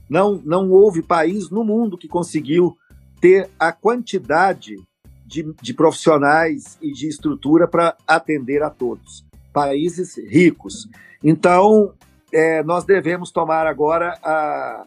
Não, 0.09 0.41
não 0.45 0.71
houve 0.71 1.01
país 1.01 1.49
no 1.49 1.65
mundo 1.65 1.97
que 1.97 2.09
conseguiu 2.09 2.77
ter 3.25 3.49
a 3.59 3.73
quantidade 3.73 4.77
de, 5.25 5.51
de 5.63 5.73
profissionais 5.73 6.77
e 6.83 6.93
de 6.93 7.09
estrutura 7.09 7.67
para 7.67 7.97
atender 8.07 8.63
a 8.63 8.69
todos. 8.69 9.25
Países 9.51 10.19
ricos. 10.19 10.87
Então, 11.23 11.95
é, 12.31 12.63
nós 12.63 12.85
devemos 12.85 13.31
tomar 13.31 13.67
agora 13.67 14.19
a, 14.23 14.85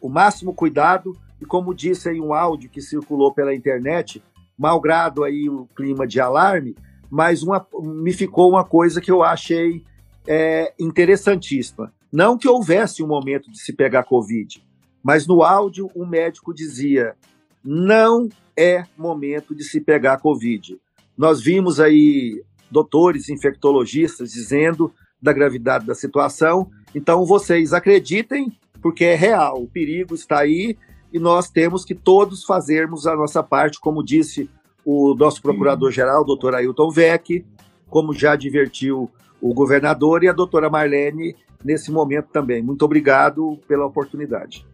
o 0.00 0.08
máximo 0.08 0.54
cuidado 0.54 1.16
e 1.40 1.44
como 1.44 1.74
disse 1.74 2.08
aí 2.08 2.20
um 2.20 2.32
áudio 2.32 2.70
que 2.70 2.80
circulou 2.80 3.34
pela 3.34 3.52
internet, 3.52 4.22
malgrado 4.56 5.24
aí 5.24 5.48
o 5.48 5.66
clima 5.74 6.06
de 6.06 6.20
alarme, 6.20 6.76
mas 7.10 7.42
uma, 7.42 7.66
me 7.80 8.12
ficou 8.12 8.48
uma 8.48 8.64
coisa 8.64 9.00
que 9.00 9.10
eu 9.10 9.24
achei 9.24 9.82
é, 10.24 10.72
interessantíssima. 10.78 11.92
Não 12.12 12.38
que 12.38 12.46
houvesse 12.46 13.02
um 13.02 13.08
momento 13.08 13.50
de 13.50 13.60
se 13.60 13.72
pegar 13.72 14.04
Covid, 14.04 14.64
mas 15.02 15.26
no 15.26 15.42
áudio 15.42 15.90
o 15.96 16.04
um 16.04 16.06
médico 16.06 16.54
dizia: 16.54 17.16
não 17.64 18.28
é 18.56 18.84
momento 18.96 19.54
de 19.54 19.64
se 19.64 19.80
pegar 19.80 20.18
Covid. 20.18 20.78
Nós 21.16 21.40
vimos 21.40 21.80
aí 21.80 22.42
doutores 22.70 23.28
infectologistas 23.28 24.32
dizendo 24.32 24.92
da 25.20 25.32
gravidade 25.32 25.86
da 25.86 25.94
situação, 25.94 26.70
então 26.94 27.24
vocês 27.24 27.72
acreditem, 27.72 28.50
porque 28.80 29.04
é 29.04 29.14
real, 29.14 29.62
o 29.62 29.68
perigo 29.68 30.14
está 30.14 30.40
aí 30.40 30.76
e 31.12 31.18
nós 31.18 31.50
temos 31.50 31.84
que 31.84 31.94
todos 31.94 32.44
fazermos 32.44 33.06
a 33.06 33.14
nossa 33.14 33.42
parte, 33.42 33.78
como 33.78 34.02
disse 34.02 34.50
o 34.84 35.14
nosso 35.14 35.40
procurador-geral, 35.40 36.24
doutor 36.24 36.54
Ailton 36.54 36.90
Vec, 36.90 37.44
como 37.88 38.12
já 38.12 38.32
advertiu 38.32 39.08
o 39.40 39.52
governador 39.52 40.24
e 40.24 40.28
a 40.28 40.32
doutora 40.32 40.70
Marlene 40.70 41.36
nesse 41.64 41.92
momento 41.92 42.28
também. 42.32 42.62
Muito 42.62 42.84
obrigado 42.84 43.58
pela 43.68 43.86
oportunidade. 43.86 44.66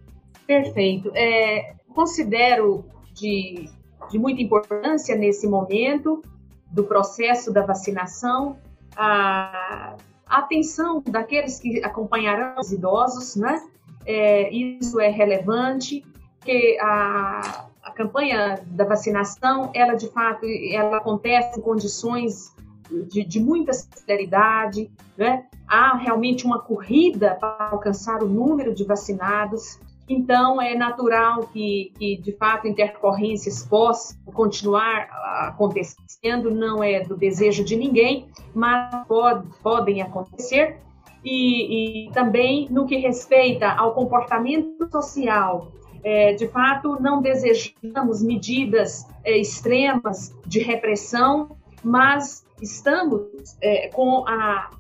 Perfeito. 0.47 1.11
É, 1.14 1.74
considero 1.99 2.85
de, 3.13 3.69
de 4.09 4.21
muita 4.21 4.41
importância 4.41 5.17
nesse 5.17 5.49
momento 5.49 6.23
do 6.71 6.85
processo 6.85 7.53
da 7.53 7.67
vacinação 7.67 8.57
a, 8.97 9.97
a 10.25 10.39
atenção 10.39 11.03
daqueles 11.05 11.59
que 11.59 11.83
acompanharão 11.83 12.61
os 12.61 12.71
idosos, 12.71 13.35
né? 13.35 13.61
É, 14.07 14.49
isso 14.55 15.01
é 15.01 15.09
relevante, 15.09 16.05
que 16.45 16.79
a, 16.81 17.67
a 17.83 17.91
campanha 17.91 18.63
da 18.67 18.85
vacinação, 18.85 19.73
ela 19.75 19.95
de 19.95 20.09
fato, 20.09 20.47
ela 20.71 20.99
acontece 20.99 21.59
em 21.59 21.63
condições 21.63 22.55
de, 23.09 23.25
de 23.25 23.41
muita 23.41 23.73
celeridade, 23.73 24.89
né? 25.17 25.47
há 25.67 25.97
realmente 25.97 26.47
uma 26.47 26.61
corrida 26.61 27.35
para 27.35 27.71
alcançar 27.73 28.23
o 28.23 28.29
número 28.29 28.73
de 28.73 28.85
vacinados, 28.85 29.81
então 30.09 30.61
é 30.61 30.75
natural 30.75 31.47
que, 31.53 31.93
que 31.99 32.17
de 32.17 32.33
fato, 32.33 32.67
intercorrências 32.67 33.65
possam 33.67 34.17
continuar 34.33 35.09
acontecendo, 35.49 36.51
não 36.51 36.83
é 36.83 37.01
do 37.01 37.17
desejo 37.17 37.63
de 37.63 37.77
ninguém, 37.77 38.29
mas 38.55 39.07
pode, 39.07 39.47
podem 39.63 40.01
acontecer. 40.01 40.79
E, 41.25 42.07
e, 42.07 42.13
também 42.13 42.69
no 42.71 42.87
que 42.87 42.97
respeita 42.97 43.69
ao 43.69 43.93
comportamento 43.93 44.89
social. 44.91 45.73
É, 46.05 46.33
de 46.33 46.47
fato, 46.47 46.97
não 47.01 47.21
desejamos 47.21 48.23
medidas 48.23 49.05
é, 49.25 49.37
extremas 49.37 50.33
de 50.47 50.61
repressão, 50.61 51.57
mas 51.83 52.47
estamos 52.63 53.23
é, 53.61 53.89
com 53.89 54.25
a, 54.29 54.71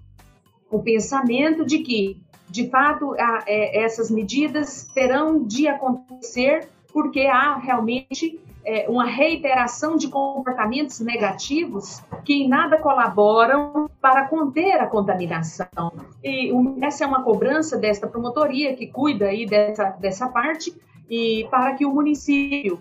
o 0.70 0.80
pensamento 0.80 1.64
de 1.64 1.78
que, 1.78 2.20
de 2.50 2.68
fato, 2.68 3.14
a, 3.18 3.44
é, 3.46 3.82
essas 3.82 4.10
medidas 4.10 4.84
terão 4.94 5.44
de 5.44 5.68
acontecer 5.68 6.68
porque 6.92 7.26
há 7.26 7.56
realmente 7.56 8.40
é, 8.64 8.88
uma 8.88 9.04
reiteração 9.04 9.96
de 9.96 10.08
comportamentos 10.08 11.00
negativos 11.00 12.02
que 12.24 12.34
em 12.34 12.48
nada 12.48 12.78
colaboram 12.78 13.88
para 14.00 14.26
conter 14.26 14.80
a 14.80 14.86
contaminação. 14.86 15.92
E 16.22 16.52
essa 16.82 17.04
é 17.04 17.06
uma 17.06 17.22
cobrança 17.22 17.76
desta 17.76 18.06
promotoria 18.06 18.74
que 18.74 18.86
cuida 18.86 19.26
aí 19.26 19.46
dessa, 19.46 19.90
dessa 19.90 20.28
parte 20.28 20.74
e 21.08 21.46
para 21.50 21.74
que 21.74 21.86
o 21.86 21.94
município 21.94 22.80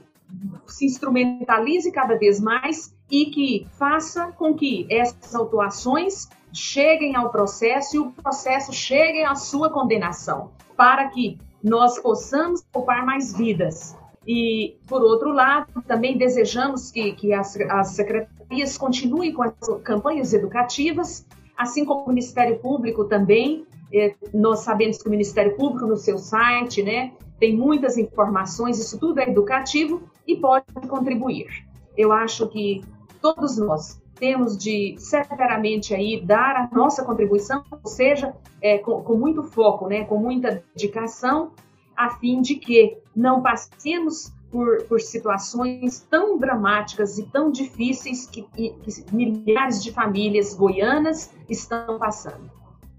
se 0.65 0.86
instrumentalize 0.86 1.89
cada 1.91 2.18
vez 2.18 2.39
mais 2.39 2.93
e 3.09 3.28
que 3.28 3.68
faça 3.78 4.34
com 4.34 4.53
que 4.53 4.86
essas 4.89 5.34
autuações 5.34 6.28
cheguem 6.54 7.16
ao 7.16 7.30
processo 7.30 7.95
e 7.95 8.00
o 8.00 8.12
processo 8.12 8.74
chegue 8.74 9.24
à 9.24 9.36
sua 9.36 9.70
condenação, 9.70 10.52
para 10.76 11.08
que 11.10 11.38
nós 11.64 12.00
possamos 12.00 12.64
poupar 12.72 13.06
mais 13.06 13.36
vidas. 13.36 13.98
E, 14.26 14.76
por 14.88 15.02
outro 15.02 15.32
lado, 15.32 15.82
também 15.88 16.18
desejamos 16.18 16.91
que, 16.91 17.14
que 17.14 17.34
as, 17.34 17.56
as 17.70 17.89
secretarias 17.89 18.78
continuem 18.78 19.34
com 19.34 19.43
as 19.43 19.54
campanhas 19.84 20.34
educativas, 20.34 21.26
assim 21.58 21.86
como 21.86 22.04
o 22.04 22.10
Ministério 22.10 22.60
Público 22.60 23.06
também. 23.06 23.66
Eh, 23.93 24.14
nós 24.34 24.60
sabemos 24.60 24.98
que 24.98 25.08
o 25.08 25.12
Ministério 25.12 25.56
Público, 25.56 25.86
no 25.86 25.95
seu 25.95 26.18
site, 26.18 26.84
né, 26.84 27.14
tem 27.39 27.56
muitas 27.56 27.98
informações, 27.98 28.80
isso 28.80 29.00
tudo 29.00 29.20
é 29.20 29.30
educativo 29.30 30.02
e 30.28 30.36
pode 30.36 30.66
contribuir. 30.88 31.48
Eu 31.95 32.12
acho 32.12 32.48
que 32.50 32.84
todos 33.22 33.58
nós 33.58 34.02
temos 34.20 34.57
de 34.57 34.95
severamente 34.97 35.93
aí 35.93 36.22
dar 36.24 36.55
a 36.55 36.76
nossa 36.76 37.03
contribuição, 37.03 37.63
ou 37.72 37.89
seja, 37.89 38.34
é, 38.61 38.78
com, 38.78 39.01
com, 39.01 39.15
muito 39.15 39.43
foco, 39.43 39.88
né, 39.88 40.03
com 40.05 40.18
muita 40.18 40.63
dedicação, 40.76 41.51
a 41.95 42.09
fim 42.11 42.41
de 42.41 42.55
que 42.55 42.97
não 43.15 43.41
passemos 43.41 44.34
por, 44.51 44.84
por 44.84 45.01
situações 45.01 46.05
tão 46.09 46.38
dramáticas 46.38 47.18
e 47.18 47.24
tão 47.24 47.51
difíceis 47.51 48.26
que, 48.26 48.43
que 48.43 48.76
milhares 49.11 49.84
de 49.84 49.91
famílias 49.91 50.53
goianas 50.53 51.32
estão 51.49 51.97
passando. 51.97 52.49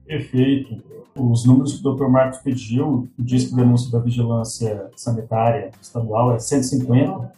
Perfeito. 0.04 0.82
Os 1.14 1.44
números 1.44 1.78
que 1.78 1.86
o 1.86 1.94
Dr. 1.94 2.08
Marcos 2.08 2.38
pediu, 2.38 3.08
o 3.18 3.22
disco 3.22 3.50
de 3.50 3.56
denúncia 3.56 3.90
da 3.90 3.98
vigilância 3.98 4.90
sanitária 4.96 5.70
estadual 5.80 6.34
é 6.34 6.38
150 6.38 7.32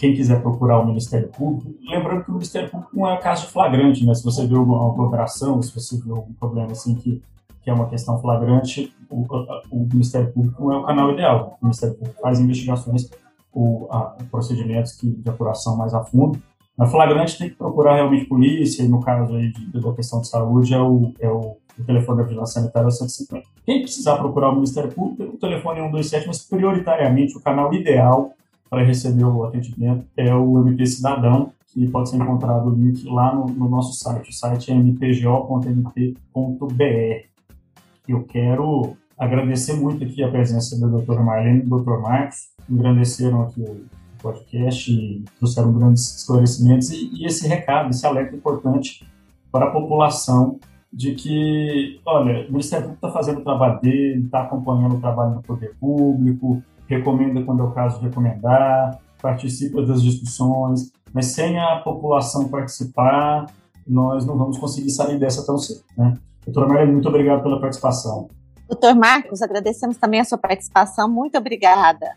quem 0.00 0.14
quiser 0.14 0.40
procurar 0.40 0.78
o 0.78 0.86
Ministério 0.86 1.28
Público, 1.28 1.74
lembrando 1.82 2.24
que 2.24 2.30
o 2.30 2.32
Ministério 2.32 2.70
Público 2.70 2.96
não 2.96 3.06
é 3.06 3.18
caso 3.18 3.48
flagrante, 3.48 4.06
né? 4.06 4.14
Se 4.14 4.24
você 4.24 4.46
viu 4.46 4.60
alguma 4.60 4.90
aglomeração, 4.90 5.60
se 5.60 5.74
você 5.74 6.00
viu 6.00 6.16
algum 6.16 6.32
problema 6.32 6.72
assim 6.72 6.94
que, 6.94 7.22
que 7.60 7.68
é 7.68 7.72
uma 7.74 7.86
questão 7.86 8.18
flagrante, 8.18 8.94
o, 9.10 9.26
o 9.70 9.86
Ministério 9.92 10.32
Público 10.32 10.64
não 10.64 10.72
é 10.72 10.78
o 10.78 10.84
canal 10.84 11.12
ideal. 11.12 11.58
O 11.60 11.66
Ministério 11.66 11.96
Público 11.96 12.18
faz 12.18 12.40
investigações 12.40 13.10
ou 13.52 13.90
procedimentos 14.30 14.92
que, 14.92 15.06
de 15.06 15.28
apuração 15.28 15.76
mais 15.76 15.92
a 15.92 16.02
fundo. 16.02 16.40
Na 16.78 16.86
flagrante 16.86 17.36
tem 17.36 17.50
que 17.50 17.56
procurar 17.56 17.96
realmente 17.96 18.24
polícia, 18.24 18.82
e 18.82 18.88
no 18.88 19.02
caso 19.02 19.34
aí 19.34 19.52
de, 19.52 19.70
da 19.70 19.92
questão 19.92 20.22
de 20.22 20.28
saúde 20.28 20.72
é 20.72 20.80
o, 20.80 21.12
é 21.20 21.28
o, 21.28 21.58
o 21.78 21.84
telefone 21.84 22.18
da 22.22 22.24
vigilância 22.24 22.58
sanitária 22.58 22.88
é 22.88 22.90
150. 22.90 23.46
Quem 23.66 23.82
precisar 23.82 24.16
procurar 24.16 24.48
o 24.48 24.54
Ministério 24.54 24.90
Público, 24.90 25.34
o 25.34 25.38
telefone 25.38 25.80
é 25.80 25.82
127, 25.82 26.26
mas 26.26 26.38
prioritariamente 26.38 27.36
o 27.36 27.40
canal 27.42 27.74
ideal 27.74 28.32
para 28.70 28.84
receber 28.84 29.24
o 29.24 29.44
atendimento 29.44 30.06
é 30.16 30.32
o 30.32 30.60
MP 30.60 30.86
Cidadão, 30.86 31.52
que 31.66 31.88
pode 31.88 32.08
ser 32.08 32.16
encontrado 32.16 32.68
o 32.68 32.74
link 32.74 33.04
lá 33.08 33.34
no, 33.34 33.46
no 33.46 33.68
nosso 33.68 33.92
site. 33.94 34.30
O 34.30 34.32
site 34.32 34.70
é 34.70 34.74
mpgo.mp.br. 34.74 36.04
Eu 38.08 38.22
quero 38.24 38.96
agradecer 39.18 39.74
muito 39.74 40.04
aqui 40.04 40.22
a 40.22 40.30
presença 40.30 40.80
da 40.80 40.86
doutora 40.86 41.20
Marlene 41.20 41.58
e 41.58 41.62
do 41.62 41.68
doutor 41.68 42.00
Marcos, 42.00 42.50
engrandeceram 42.68 43.42
aqui 43.42 43.60
o 43.60 43.84
podcast 44.22 44.90
e 44.90 45.24
trouxeram 45.38 45.72
grandes 45.72 46.16
esclarecimentos 46.16 46.90
e, 46.90 47.10
e 47.12 47.26
esse 47.26 47.46
recado, 47.46 47.90
esse 47.90 48.06
alerta 48.06 48.36
importante 48.36 49.04
para 49.50 49.66
a 49.66 49.70
população 49.70 50.58
de 50.92 51.14
que, 51.14 52.00
olha, 52.04 52.48
o 52.48 52.52
Ministério 52.52 52.86
Público 52.86 53.06
está 53.06 53.16
fazendo 53.16 53.40
o 53.40 53.44
trabalho 53.44 53.80
dele, 53.80 54.24
está 54.24 54.42
acompanhando 54.42 54.96
o 54.96 55.00
trabalho 55.00 55.34
do 55.34 55.42
poder 55.42 55.74
público, 55.78 56.62
recomenda 56.90 57.42
quando 57.44 57.62
é 57.62 57.66
o 57.66 57.70
caso 57.70 58.00
de 58.00 58.06
recomendar, 58.06 58.98
participa 59.22 59.82
das 59.82 60.02
discussões, 60.02 60.92
mas 61.12 61.26
sem 61.26 61.58
a 61.58 61.76
população 61.76 62.48
participar, 62.48 63.46
nós 63.86 64.26
não 64.26 64.36
vamos 64.36 64.58
conseguir 64.58 64.90
sair 64.90 65.18
dessa 65.18 65.46
tão 65.46 65.56
cedo. 65.56 65.82
Né? 65.96 66.14
Doutora 66.44 66.68
Maria, 66.68 66.92
muito 66.92 67.08
obrigado 67.08 67.42
pela 67.42 67.60
participação. 67.60 68.28
Doutor 68.68 68.94
Marcos, 68.94 69.42
agradecemos 69.42 69.96
também 69.96 70.20
a 70.20 70.24
sua 70.24 70.38
participação. 70.38 71.08
Muito 71.08 71.36
obrigada. 71.38 72.14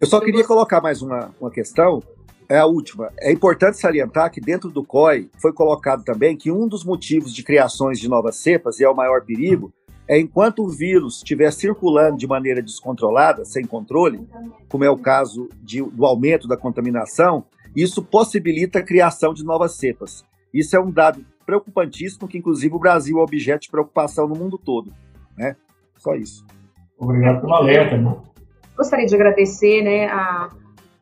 Eu 0.00 0.06
só 0.06 0.20
queria 0.20 0.44
colocar 0.46 0.80
mais 0.80 1.00
uma, 1.00 1.30
uma 1.40 1.50
questão, 1.50 2.02
é 2.48 2.58
a 2.58 2.66
última. 2.66 3.10
É 3.18 3.32
importante 3.32 3.78
salientar 3.78 4.30
que 4.30 4.40
dentro 4.40 4.68
do 4.68 4.84
COI 4.84 5.30
foi 5.40 5.52
colocado 5.52 6.04
também 6.04 6.36
que 6.36 6.50
um 6.50 6.68
dos 6.68 6.84
motivos 6.84 7.32
de 7.32 7.42
criações 7.42 7.98
de 7.98 8.08
novas 8.08 8.36
cepas, 8.36 8.80
e 8.80 8.84
é 8.84 8.88
o 8.88 8.94
maior 8.94 9.24
perigo, 9.24 9.72
é 10.12 10.18
enquanto 10.18 10.62
o 10.62 10.68
vírus 10.68 11.16
estiver 11.16 11.50
circulando 11.50 12.18
de 12.18 12.26
maneira 12.26 12.60
descontrolada, 12.60 13.46
sem 13.46 13.64
controle, 13.64 14.28
como 14.68 14.84
é 14.84 14.90
o 14.90 14.98
caso 14.98 15.48
de, 15.62 15.80
do 15.80 16.04
aumento 16.04 16.46
da 16.46 16.54
contaminação, 16.54 17.46
isso 17.74 18.02
possibilita 18.02 18.80
a 18.80 18.82
criação 18.82 19.32
de 19.32 19.42
novas 19.42 19.72
cepas. 19.76 20.22
Isso 20.52 20.76
é 20.76 20.80
um 20.80 20.90
dado 20.90 21.24
preocupantíssimo 21.46 22.28
que, 22.28 22.36
inclusive, 22.36 22.74
o 22.74 22.78
Brasil 22.78 23.18
é 23.18 23.22
objeto 23.22 23.62
de 23.62 23.70
preocupação 23.70 24.28
no 24.28 24.34
mundo 24.34 24.58
todo. 24.58 24.92
Né? 25.34 25.56
Só 25.96 26.14
isso. 26.14 26.44
Obrigado 26.98 27.40
pelo 27.40 27.54
alerta. 27.54 27.96
Né? 27.96 28.14
Gostaria 28.76 29.06
de 29.06 29.14
agradecer 29.14 29.82
né, 29.82 30.08
a, 30.08 30.50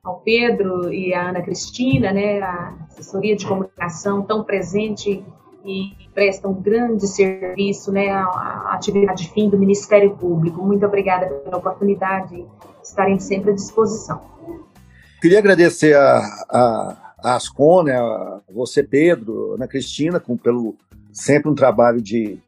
ao 0.05 0.21
Pedro 0.21 0.95
e 0.95 1.13
à 1.13 1.31
Ana 1.31 1.43
Cristina, 1.43 2.13
né, 2.13 2.41
a 2.41 2.77
assessoria 2.87 3.35
de 3.35 3.45
comunicação 3.45 4.23
tão 4.23 4.45
presente 4.45 5.25
e 5.65 5.93
presta 6.15 6.49
um 6.49 6.55
grande 6.55 7.07
serviço 7.07 7.93
né, 7.93 8.09
à 8.11 8.73
atividade 8.73 9.31
fim 9.31 9.49
do 9.49 9.59
Ministério 9.59 10.17
Público. 10.17 10.63
Muito 10.63 10.85
obrigada 10.85 11.27
pela 11.27 11.59
oportunidade 11.59 12.37
de 12.37 12.47
estarem 12.83 13.19
sempre 13.19 13.51
à 13.51 13.55
disposição. 13.55 14.21
Queria 15.21 15.39
agradecer 15.39 15.95
a, 15.95 16.19
a, 16.49 17.13
a 17.23 17.35
Ascon, 17.37 17.83
né, 17.83 17.99
a 17.99 18.41
você, 18.53 18.83
Pedro, 18.83 19.55
Ana 19.55 19.69
Cristina, 19.69 20.19
com, 20.19 20.37
pelo 20.37 20.75
sempre 21.13 21.51
um 21.51 21.55
trabalho 21.55 22.01
de 22.01 22.39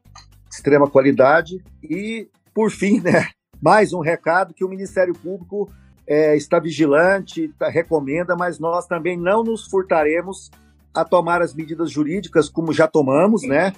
extrema 0.51 0.89
qualidade. 0.89 1.63
E, 1.83 2.27
por 2.53 2.71
fim, 2.71 2.99
né, 2.99 3.27
mais 3.61 3.93
um 3.93 3.99
recado 3.99 4.53
que 4.53 4.65
o 4.65 4.69
Ministério 4.69 5.13
Público 5.13 5.69
é, 6.07 6.35
está 6.35 6.59
vigilante, 6.59 7.49
tá, 7.59 7.69
recomenda, 7.69 8.35
mas 8.35 8.59
nós 8.59 8.87
também 8.87 9.17
não 9.17 9.43
nos 9.43 9.67
furtaremos 9.67 10.51
a 10.93 11.03
tomar 11.03 11.41
as 11.41 11.53
medidas 11.53 11.89
jurídicas 11.91 12.49
como 12.49 12.71
já 12.71 12.87
tomamos, 12.87 13.43
né? 13.43 13.73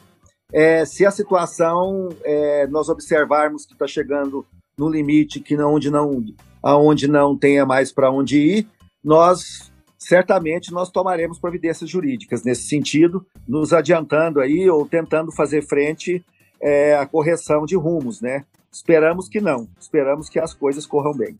É, 0.52 0.86
se 0.86 1.06
a 1.06 1.12
situação 1.12 2.10
é, 2.24 2.68
nós 2.68 2.90
observarmos 2.90 3.66
que 3.66 3.74
está 3.74 3.88
chegando 3.88 4.46
no 4.78 4.90
limite 4.90 5.40
que 5.40 5.56
não, 5.56 5.74
onde 5.74 5.90
não 5.90 6.24
aonde 6.62 7.08
não 7.08 7.38
tenha 7.38 7.66
mais 7.66 7.92
para 7.92 8.12
onde 8.12 8.38
ir, 8.38 8.68
nós 9.04 9.72
certamente 9.98 10.72
nós 10.72 10.92
tomaremos 10.92 11.40
providências 11.40 11.90
jurídicas 11.90 12.44
nesse 12.44 12.68
sentido, 12.68 13.26
nos 13.48 13.74
adiantando 13.74 14.40
aí 14.40 14.70
ou 14.70 14.88
tentando 14.88 15.32
fazer 15.32 15.62
frente 15.62 16.24
é, 16.62 16.96
à 16.96 17.06
correção 17.06 17.66
de 17.66 17.76
rumos, 17.76 18.22
né? 18.22 18.46
Esperamos 18.72 19.30
que 19.30 19.40
não, 19.40 19.68
esperamos 19.80 20.28
que 20.28 20.40
as 20.40 20.54
coisas 20.54 20.86
corram 20.86 21.14
bem. 21.14 21.38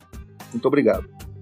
Muito 0.52 0.66
obrigado 0.66 1.35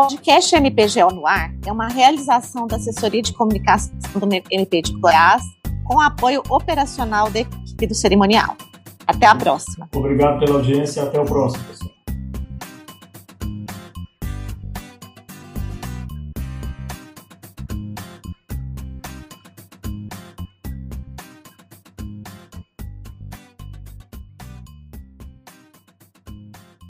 podcast 0.00 0.56
MPGO 0.56 1.14
no 1.14 1.26
ar 1.26 1.52
é 1.66 1.70
uma 1.70 1.86
realização 1.86 2.66
da 2.66 2.76
assessoria 2.76 3.20
de 3.20 3.34
comunicação 3.34 3.92
do 4.16 4.26
MP 4.50 4.80
de 4.80 4.92
Goiás 4.94 5.42
com 5.84 6.00
apoio 6.00 6.42
operacional 6.48 7.30
da 7.30 7.40
equipe 7.40 7.86
do 7.86 7.94
cerimonial. 7.94 8.56
Até 9.06 9.26
a 9.26 9.34
próxima. 9.34 9.90
Obrigado 9.94 10.38
pela 10.38 10.56
audiência 10.56 11.00
e 11.00 11.06
até 11.06 11.20
o 11.20 11.24
próximo, 11.26 11.62
pessoal. 11.64 11.99